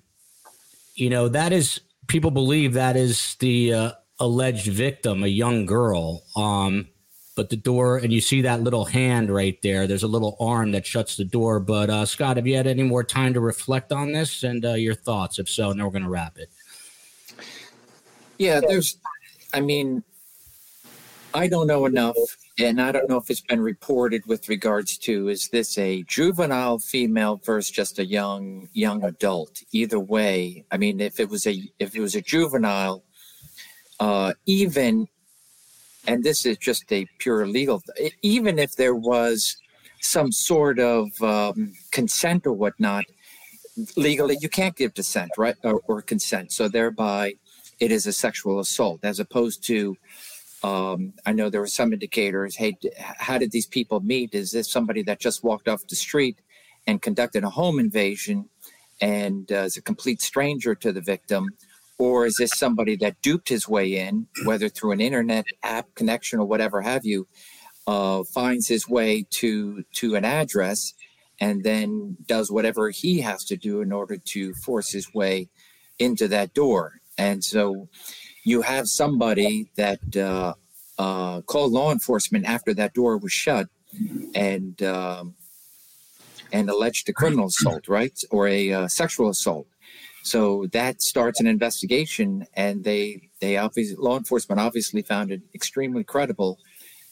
[0.95, 6.23] you know, that is people believe that is the uh, alleged victim, a young girl.
[6.35, 6.89] Um,
[7.35, 9.87] but the door, and you see that little hand right there.
[9.87, 11.59] There's a little arm that shuts the door.
[11.59, 14.73] But uh, Scott, have you had any more time to reflect on this and uh,
[14.73, 15.39] your thoughts?
[15.39, 16.49] If so, now we're going to wrap it.
[18.37, 18.97] Yeah, there's,
[19.53, 20.03] I mean,
[21.33, 22.17] I don't know enough,
[22.59, 26.77] and I don't know if it's been reported with regards to is this a juvenile
[26.77, 29.63] female versus just a young young adult?
[29.71, 33.03] Either way, I mean, if it was a if it was a juvenile,
[33.99, 35.07] uh, even,
[36.07, 37.81] and this is just a pure legal,
[38.21, 39.57] even if there was
[40.01, 43.05] some sort of um, consent or whatnot,
[43.95, 46.51] legally you can't give dissent, right, or, or consent.
[46.51, 47.33] So thereby,
[47.79, 49.97] it is a sexual assault as opposed to
[50.63, 52.55] um, I know there were some indicators.
[52.55, 54.33] Hey, how did these people meet?
[54.33, 56.39] Is this somebody that just walked off the street
[56.87, 58.49] and conducted a home invasion
[59.01, 61.49] and uh, is a complete stranger to the victim?
[61.97, 66.39] Or is this somebody that duped his way in, whether through an internet app connection
[66.39, 67.27] or whatever have you,
[67.85, 70.93] uh, finds his way to to an address
[71.41, 75.49] and then does whatever he has to do in order to force his way
[75.99, 77.01] into that door?
[77.17, 77.89] And so
[78.43, 80.53] you have somebody that uh,
[80.97, 83.67] uh, called law enforcement after that door was shut
[84.35, 85.35] and um,
[86.51, 89.67] and alleged a criminal assault, right, or a uh, sexual assault.
[90.23, 96.03] So that starts an investigation, and they they obviously law enforcement obviously found it extremely
[96.03, 96.59] credible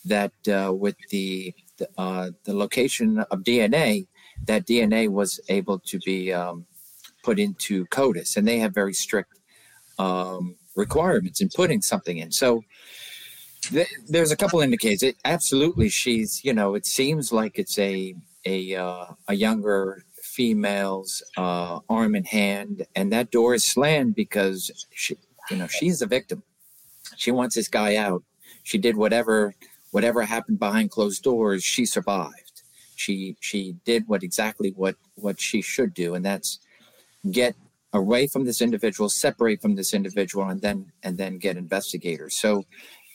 [0.05, 4.07] that uh, with the the, uh, the location of DNA,
[4.45, 6.65] that DNA was able to be um,
[7.23, 9.39] put into CODIS, and they have very strict
[9.99, 12.31] um, requirements in putting something in.
[12.31, 12.63] So
[13.61, 15.03] th- there's a couple indicators.
[15.03, 18.15] It, absolutely, she's you know it seems like it's a
[18.45, 24.71] a uh, a younger female's uh, arm and hand, and that door is slammed because
[24.93, 25.17] she
[25.49, 26.43] you know she's the victim.
[27.17, 28.23] She wants this guy out.
[28.63, 29.55] She did whatever
[29.91, 31.63] whatever happened behind closed doors.
[31.63, 32.63] She survived.
[32.95, 36.59] She she did what exactly what what she should do, and that's
[37.29, 37.55] get
[37.93, 42.39] away from this individual, separate from this individual, and then and then get investigators.
[42.39, 42.65] So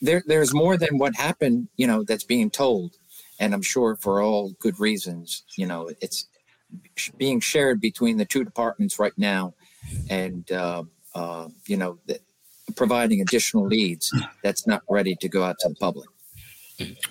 [0.03, 2.97] there there's more than what happened, you know, that's being told,
[3.41, 5.45] and I'm sure for all good reasons.
[5.57, 6.27] You know, it's
[7.17, 9.55] being shared between the two departments right now,
[10.11, 11.99] and uh, uh, you know,
[12.75, 14.13] providing additional leads
[14.43, 16.09] that's not ready to go out to the public.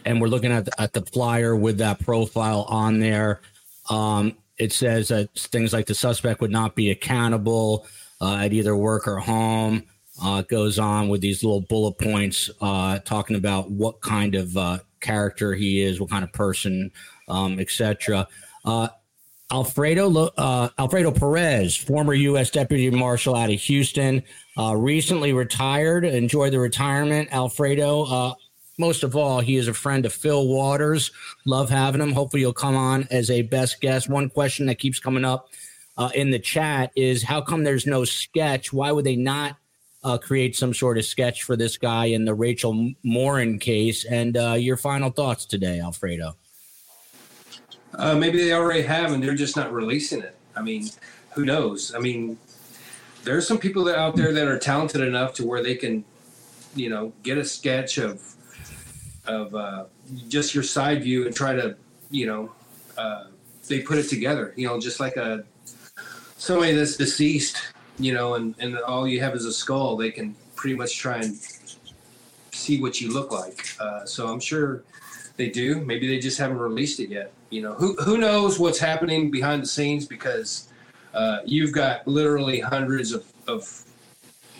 [0.05, 3.41] And we're looking at the, at the flyer with that profile on there.
[3.89, 7.86] Um, it says that things like the suspect would not be accountable
[8.22, 9.84] uh, at either work or home.
[10.24, 14.80] Uh, goes on with these little bullet points uh, talking about what kind of uh,
[15.01, 16.89] character he is, what kind of person,
[17.28, 18.26] um, etc.
[18.64, 18.88] Uh,
[19.51, 22.49] Alfredo uh, Alfredo Perez, former U.S.
[22.49, 24.24] Deputy Marshal out of Houston,
[24.74, 26.06] recently retired.
[26.06, 27.28] Enjoy the retirement.
[27.34, 28.36] Alfredo
[28.78, 31.11] most of all, he is a friend of Phil Waters.
[31.45, 32.11] Love having him.
[32.11, 34.09] Hopefully, you'll come on as a best guest.
[34.09, 35.49] One question that keeps coming up
[35.97, 38.73] uh, in the chat is how come there's no sketch?
[38.73, 39.57] Why would they not
[40.03, 44.05] uh, create some sort of sketch for this guy in the Rachel Morin case?
[44.05, 46.36] And uh, your final thoughts today, Alfredo?
[47.93, 50.36] Uh, maybe they already have, and they're just not releasing it.
[50.53, 50.89] I mean,
[51.34, 51.95] who knows?
[51.95, 52.38] I mean,
[53.23, 56.03] there's some people out there that are talented enough to where they can,
[56.76, 58.34] you know, get a sketch of
[59.28, 59.86] of uh,
[60.28, 61.76] just your side view and try to,
[62.09, 62.51] you know,
[62.97, 63.26] uh,
[63.67, 64.53] they put it together.
[64.55, 65.43] You know, just like a
[66.38, 67.57] somebody that's deceased,
[67.99, 69.97] you know, and and all you have is a skull.
[69.97, 71.36] They can pretty much try and
[72.51, 73.76] see what you look like.
[73.80, 74.84] Uh, so I'm sure
[75.38, 75.82] they do.
[75.82, 77.32] Maybe they just haven't released it yet.
[77.49, 80.69] You know, who who knows what's happening behind the scenes because
[81.13, 83.84] uh, you've got literally hundreds of, of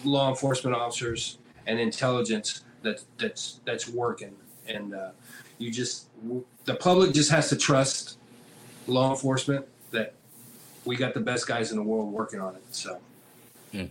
[0.04, 1.38] law enforcement officers
[1.68, 4.36] and intelligence that that's that's working
[4.68, 5.10] and uh,
[5.58, 6.08] you just
[6.66, 8.18] the public just has to trust
[8.88, 10.14] law enforcement that
[10.86, 12.64] we got the best guys in the world working on it.
[12.72, 13.00] So.
[13.72, 13.86] Hmm.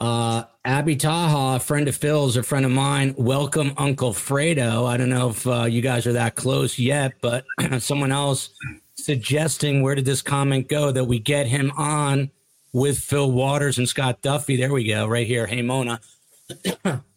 [0.00, 3.14] Uh, Abby Taha, a friend of Phil's, a friend of mine.
[3.18, 4.86] Welcome, Uncle Fredo.
[4.86, 7.44] I don't know if uh, you guys are that close yet, but
[7.80, 8.50] someone else
[8.94, 12.30] suggesting where did this comment go that we get him on
[12.72, 14.56] with Phil Waters and Scott Duffey.
[14.56, 15.46] There we go, right here.
[15.46, 16.00] Hey, Mona.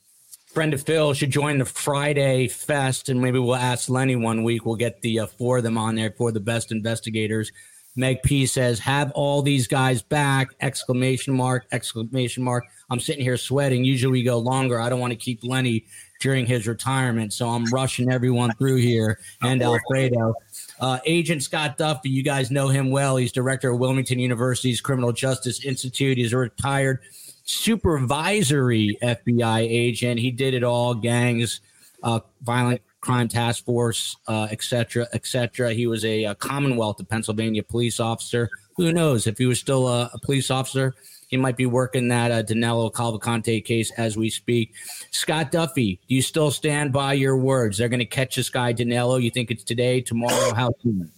[0.54, 4.66] friend of Phil should join the Friday Fest, and maybe we'll ask Lenny one week.
[4.66, 7.52] We'll get the uh, four of them on there for the best investigators.
[7.96, 11.66] Meg P says, "Have all these guys back!" Exclamation mark!
[11.72, 12.66] Exclamation mark!
[12.90, 13.86] I'm sitting here sweating.
[13.86, 14.80] Usually we go longer.
[14.80, 15.86] I don't want to keep Lenny
[16.20, 17.34] during his retirement.
[17.34, 20.36] So I'm rushing everyone through here and Alfredo.
[20.80, 23.18] Uh, Agent Scott Duffey, you guys know him well.
[23.18, 26.18] He's director of Wilmington University's Criminal Justice Institute.
[26.18, 27.00] He's a retired
[27.44, 30.20] supervisory FBI agent.
[30.20, 31.62] He did it all gangs,
[32.04, 35.08] uh, violent crime task force, uh, etc.
[35.14, 35.74] et.
[35.74, 38.50] He was a, a, Commonwealth of Pennsylvania police officer.
[38.78, 40.94] Who knows if he was still a, a police officer?
[41.28, 44.74] He might be working that uh, Danilo Cavalcante case as we speak.
[45.12, 47.78] Scott Duffey, do you still stand by your words?
[47.78, 49.16] They're going to catch this guy, Danilo.
[49.16, 50.54] You think it's today, tomorrow?
[50.54, 51.10] How soon?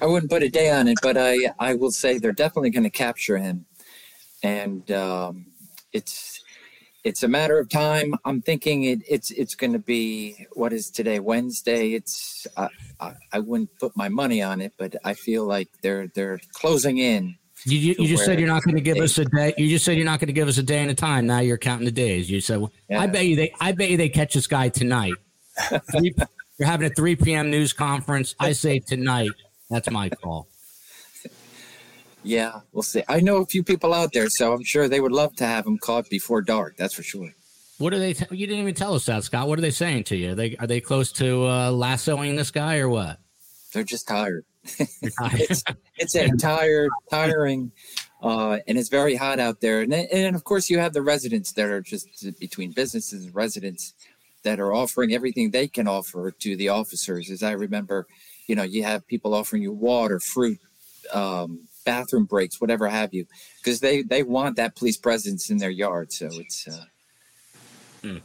[0.00, 2.84] I wouldn't put a day on it, but I, I will say they're definitely going
[2.84, 3.66] to capture him.
[4.44, 5.46] And um,
[5.92, 6.44] it's
[7.02, 8.14] it's a matter of time.
[8.24, 11.92] I'm thinking it, it's it's going to be what is today Wednesday.
[11.92, 12.68] It's I,
[13.00, 16.98] I, I, wouldn't put my money on it, but I feel like they're they're closing
[16.98, 17.36] in.
[17.66, 19.54] You, you, you just said you're not going to give us a day.
[19.56, 21.26] You just said you're not going to give us a day and a time.
[21.26, 22.30] Now you're counting the days.
[22.30, 23.00] You said, well, yeah.
[23.00, 23.54] "I bet you they.
[23.60, 25.14] I bet you they catch this guy tonight."
[25.94, 27.50] you're having a 3 p.m.
[27.50, 28.34] news conference.
[28.38, 29.30] I say tonight.
[29.70, 30.48] That's my call.
[32.24, 33.02] Yeah, we'll see.
[33.08, 35.66] I know a few people out there, so I'm sure they would love to have
[35.66, 36.76] him caught before dark.
[36.76, 37.34] That's for sure.
[37.78, 38.14] What are they?
[38.14, 39.48] T- you didn't even tell us that, Scott.
[39.48, 40.32] What are they saying to you?
[40.32, 43.18] Are they are they close to uh, lassoing this guy or what?
[43.72, 44.44] They're just tired.
[44.78, 45.64] it's
[45.96, 47.72] it's a tired, tiring,
[48.22, 49.82] uh, and it's very hot out there.
[49.82, 52.08] And and of course, you have the residents that are just
[52.38, 53.92] between businesses and residents
[54.44, 57.30] that are offering everything they can offer to the officers.
[57.30, 58.06] As I remember,
[58.46, 60.58] you know, you have people offering you water, fruit.
[61.12, 63.26] Um, bathroom breaks, whatever have you,
[63.62, 66.12] because they they want that police presence in their yard.
[66.12, 66.84] So it's uh,
[68.02, 68.20] mm.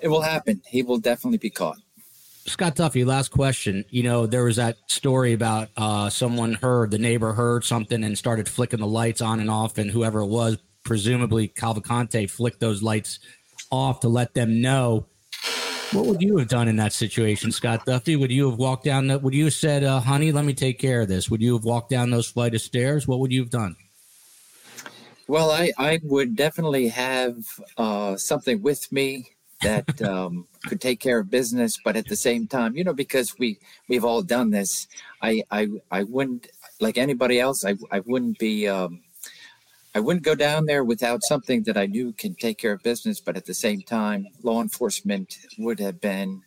[0.00, 0.62] it will happen.
[0.66, 1.78] He will definitely be caught.
[2.46, 3.84] Scott Duffey, last question.
[3.88, 8.18] You know, there was that story about uh, someone heard, the neighbor heard something and
[8.18, 12.82] started flicking the lights on and off, and whoever it was, presumably Cavalcante, flicked those
[12.82, 13.18] lights
[13.70, 15.06] off to let them know
[15.94, 18.18] what would you have done in that situation, Scott Duffey?
[18.18, 19.22] Would you have walked down that?
[19.22, 21.30] Would you have said, uh, "Honey, let me take care of this"?
[21.30, 23.06] Would you have walked down those flight of stairs?
[23.06, 23.76] What would you have done?
[25.28, 27.36] Well, I I would definitely have
[27.78, 29.30] uh, something with me
[29.62, 33.38] that um, could take care of business, but at the same time, you know, because
[33.38, 34.88] we we've all done this,
[35.22, 36.48] I I I wouldn't
[36.80, 37.64] like anybody else.
[37.64, 38.68] I I wouldn't be.
[38.68, 39.02] Um,
[39.94, 43.20] I wouldn't go down there without something that I knew can take care of business,
[43.20, 46.42] but at the same time, law enforcement would have been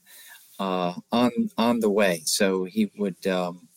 [0.60, 2.24] uh, on on the way.
[2.26, 3.70] So he would, um,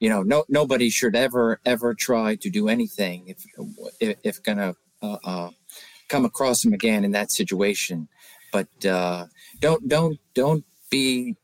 [0.00, 3.44] you know, no nobody should ever ever try to do anything if
[4.00, 5.50] if, if gonna uh, uh,
[6.08, 8.08] come across him again in that situation.
[8.52, 9.26] But uh,
[9.60, 11.36] don't don't don't be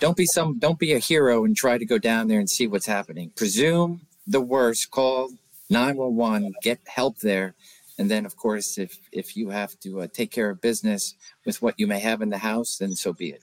[0.00, 2.66] don't be some don't be a hero and try to go down there and see
[2.66, 3.30] what's happening.
[3.36, 4.90] Presume the worst.
[4.90, 5.30] Call
[5.70, 7.54] 911, get help there.
[7.98, 11.14] And then, of course, if, if you have to uh, take care of business
[11.46, 13.42] with what you may have in the house, then so be it.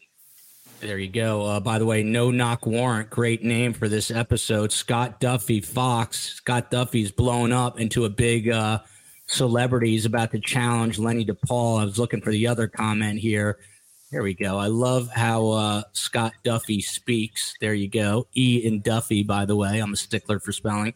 [0.82, 1.46] There you go.
[1.46, 3.12] Uh, by the way, no knock warrant.
[3.12, 4.72] Great name for this episode.
[4.72, 6.34] Scott Duffey, Fox.
[6.34, 8.80] Scott Duffey's blown up into a big uh,
[9.28, 9.92] celebrity.
[9.92, 11.82] He's about to challenge Lenny DePaul.
[11.82, 13.60] I was looking for the other comment here.
[14.12, 14.58] There we go.
[14.58, 17.56] I love how uh, Scott Duffey speaks.
[17.62, 18.28] There you go.
[18.36, 19.80] E in Duffey, by the way.
[19.80, 20.94] I'm a stickler for spelling.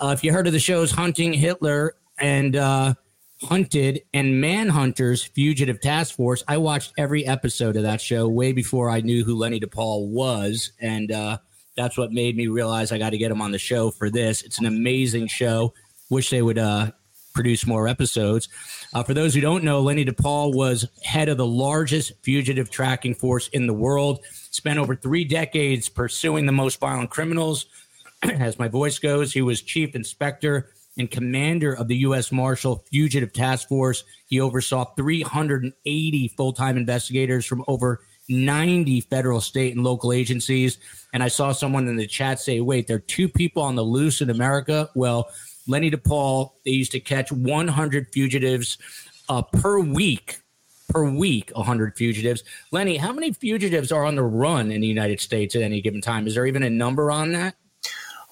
[0.00, 2.94] Uh, if you heard of the shows Hunting Hitler and uh,
[3.42, 8.88] Hunted and Manhunters Fugitive Task Force, I watched every episode of that show way before
[8.88, 10.72] I knew who Lenny DePaul was.
[10.80, 11.36] And uh,
[11.76, 14.40] that's what made me realize I got to get him on the show for this.
[14.40, 15.74] It's an amazing show.
[16.08, 16.92] Wish they would uh,
[17.36, 18.48] produce more episodes.
[18.92, 23.14] Uh, for those who don't know, Lenny DePaul was head of the largest fugitive tracking
[23.14, 27.66] force in the world, spent over three decades pursuing the most violent criminals.
[28.22, 32.32] As my voice goes, he was chief inspector and commander of the U.S.
[32.32, 34.02] Marshal Fugitive Task Force.
[34.26, 40.78] He oversaw 380 full time investigators from over 90 federal, state, and local agencies.
[41.12, 43.82] And I saw someone in the chat say, wait, there are two people on the
[43.84, 44.90] loose in America.
[44.94, 45.28] Well,
[45.66, 48.78] Lenny DePaul, they used to catch 100 fugitives
[49.28, 50.38] uh, per week.
[50.88, 52.44] Per week, 100 fugitives.
[52.70, 56.00] Lenny, how many fugitives are on the run in the United States at any given
[56.00, 56.26] time?
[56.28, 57.56] Is there even a number on that?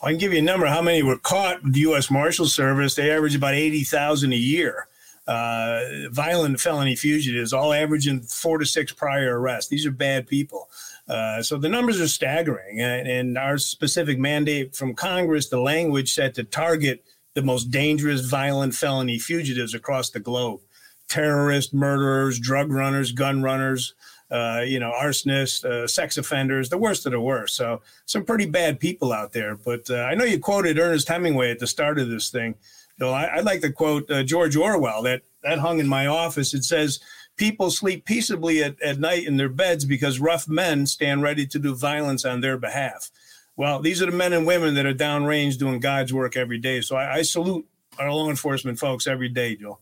[0.02, 0.66] I can give you a number.
[0.66, 2.10] How many were caught with the U.S.
[2.10, 2.94] Marshal Service?
[2.94, 4.86] They average about 80,000 a year.
[5.26, 5.80] Uh,
[6.10, 9.70] violent felony fugitives, all averaging four to six prior arrests.
[9.70, 10.68] These are bad people.
[11.08, 12.82] Uh, so the numbers are staggering.
[12.82, 17.02] And, and, our specific mandate from Congress, the language set to target
[17.34, 20.60] the most dangerous, violent felony fugitives across the globe
[21.06, 23.94] terrorists, murderers, drug runners, gun runners,
[24.30, 27.56] uh, you know, arsonists, uh, sex offenders, the worst of the worst.
[27.56, 29.54] So, some pretty bad people out there.
[29.54, 32.54] But uh, I know you quoted Ernest Hemingway at the start of this thing.
[32.98, 36.54] Bill, I, would like to quote uh, George Orwell that, that hung in my office.
[36.54, 37.00] It says,
[37.36, 41.58] people sleep peaceably at, at night in their beds because rough men stand ready to
[41.58, 43.10] do violence on their behalf.
[43.56, 46.80] Well, these are the men and women that are downrange doing God's work every day.
[46.80, 47.66] So I, I salute
[47.98, 49.78] our law enforcement folks every day, Joe.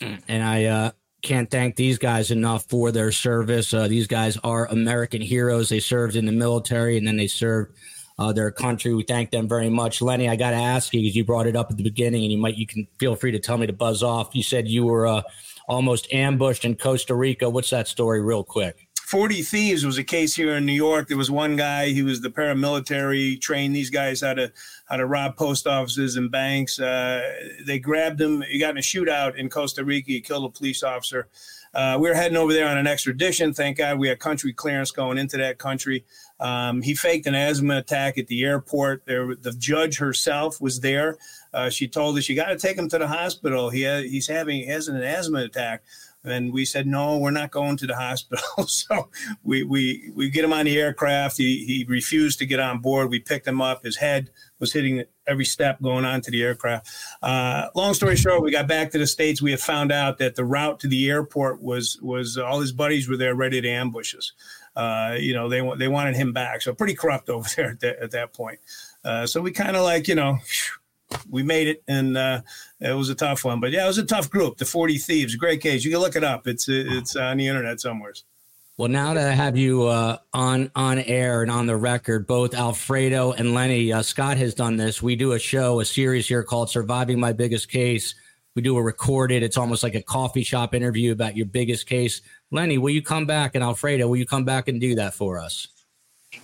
[0.00, 0.90] And I uh,
[1.22, 3.72] can't thank these guys enough for their service.
[3.72, 5.68] Uh, these guys are American heroes.
[5.68, 7.76] They served in the military and then they served
[8.18, 8.94] uh, their country.
[8.94, 10.00] We thank them very much.
[10.00, 12.32] Lenny, I got to ask you because you brought it up at the beginning, and
[12.32, 14.34] you might you can feel free to tell me to buzz off.
[14.34, 15.22] You said you were uh,
[15.68, 17.50] almost ambushed in Costa Rica.
[17.50, 18.88] What's that story, real quick?
[19.04, 21.08] 40 Thieves was a case here in New York.
[21.08, 24.50] There was one guy, he was the paramilitary, trained these guys how to
[24.86, 26.80] how to rob post offices and banks.
[26.80, 27.20] Uh,
[27.66, 28.42] they grabbed him.
[28.42, 30.10] He got in a shootout in Costa Rica.
[30.10, 31.28] He killed a police officer.
[31.74, 33.52] Uh, we were heading over there on an extradition.
[33.52, 36.04] Thank God we had country clearance going into that country.
[36.40, 39.04] Um, he faked an asthma attack at the airport.
[39.06, 41.18] There, the judge herself was there.
[41.52, 43.70] Uh, she told us you got to take him to the hospital.
[43.70, 45.82] He he's having he has an asthma attack.
[46.24, 48.44] And we said, no, we're not going to the hospital.
[48.66, 49.10] so
[49.42, 51.36] we, we, we get him on the aircraft.
[51.36, 53.10] He, he refused to get on board.
[53.10, 53.84] We picked him up.
[53.84, 56.88] His head was hitting every step going on to the aircraft.
[57.22, 59.42] Uh, long story short, we got back to the States.
[59.42, 63.08] We had found out that the route to the airport was, was all his buddies
[63.08, 64.32] were there ready to ambush us.
[64.74, 66.62] Uh, you know, they, they wanted him back.
[66.62, 68.60] So pretty corrupt over there at that, at that point.
[69.04, 70.38] Uh, so we kind of like, you know,
[71.28, 72.42] we made it, and uh,
[72.80, 73.60] it was a tough one.
[73.60, 74.58] But yeah, it was a tough group.
[74.58, 75.84] The Forty Thieves, great case.
[75.84, 76.46] You can look it up.
[76.46, 78.14] It's it's on the internet somewhere.
[78.76, 83.32] Well, now to have you uh, on on air and on the record, both Alfredo
[83.32, 85.00] and Lenny, uh, Scott has done this.
[85.00, 88.14] We do a show, a series here called "Surviving My Biggest Case."
[88.56, 89.42] We do a recorded.
[89.42, 92.20] It's almost like a coffee shop interview about your biggest case.
[92.52, 95.38] Lenny, will you come back, and Alfredo, will you come back and do that for
[95.40, 95.66] us?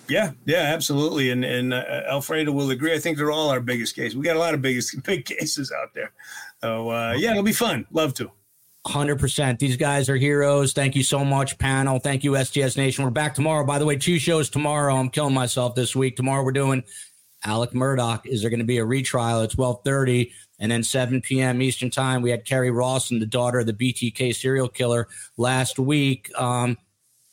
[0.08, 1.30] Yeah, yeah, absolutely.
[1.30, 2.94] And and uh, Alfredo will agree.
[2.94, 4.14] I think they're all our biggest case.
[4.14, 6.12] We got a lot of biggest big cases out there.
[6.62, 7.86] So uh, yeah, it'll be fun.
[7.92, 8.30] Love to.
[8.86, 9.58] 100%.
[9.58, 10.72] These guys are heroes.
[10.72, 11.98] Thank you so much, panel.
[11.98, 13.04] Thank you, STS Nation.
[13.04, 13.64] We're back tomorrow.
[13.64, 14.96] By the way, two shows tomorrow.
[14.96, 16.16] I'm killing myself this week.
[16.16, 16.82] Tomorrow we're doing
[17.44, 18.24] Alec Murdaugh.
[18.24, 20.32] Is there going to be a retrial at 1230?
[20.60, 21.62] And then 7 p.m.
[21.62, 26.30] Eastern Time, we had Kerri Rawson, the daughter of the BTK serial killer, last week.
[26.38, 26.76] Um,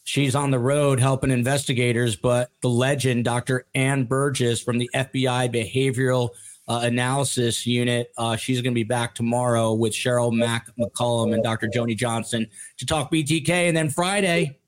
[0.07, 3.65] she's on the road helping investigators, but the legend, Dr.
[3.75, 6.29] Ann Burgess from the FBI Behavioral
[6.69, 11.43] uh, Analysis Unit, uh, she's going to be back tomorrow with Cheryl Mack McCollum and
[11.43, 11.67] Dr.
[11.67, 12.47] Joni Johnson
[12.77, 13.49] to talk BTK.
[13.49, 14.59] And then Friday,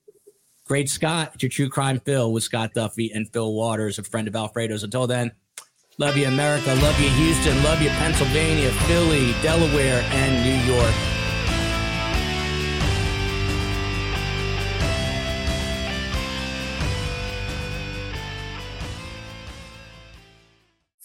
[0.66, 4.28] Great Scott, it's your true crime Phil with Scott Duffey and Phil Waters, a friend
[4.28, 4.84] of Alfredo's.
[4.84, 5.32] Until then,
[5.98, 6.76] love you, America.
[6.76, 7.64] Love you, Houston.
[7.64, 11.19] Love you, Pennsylvania, Philly, Delaware, and New York.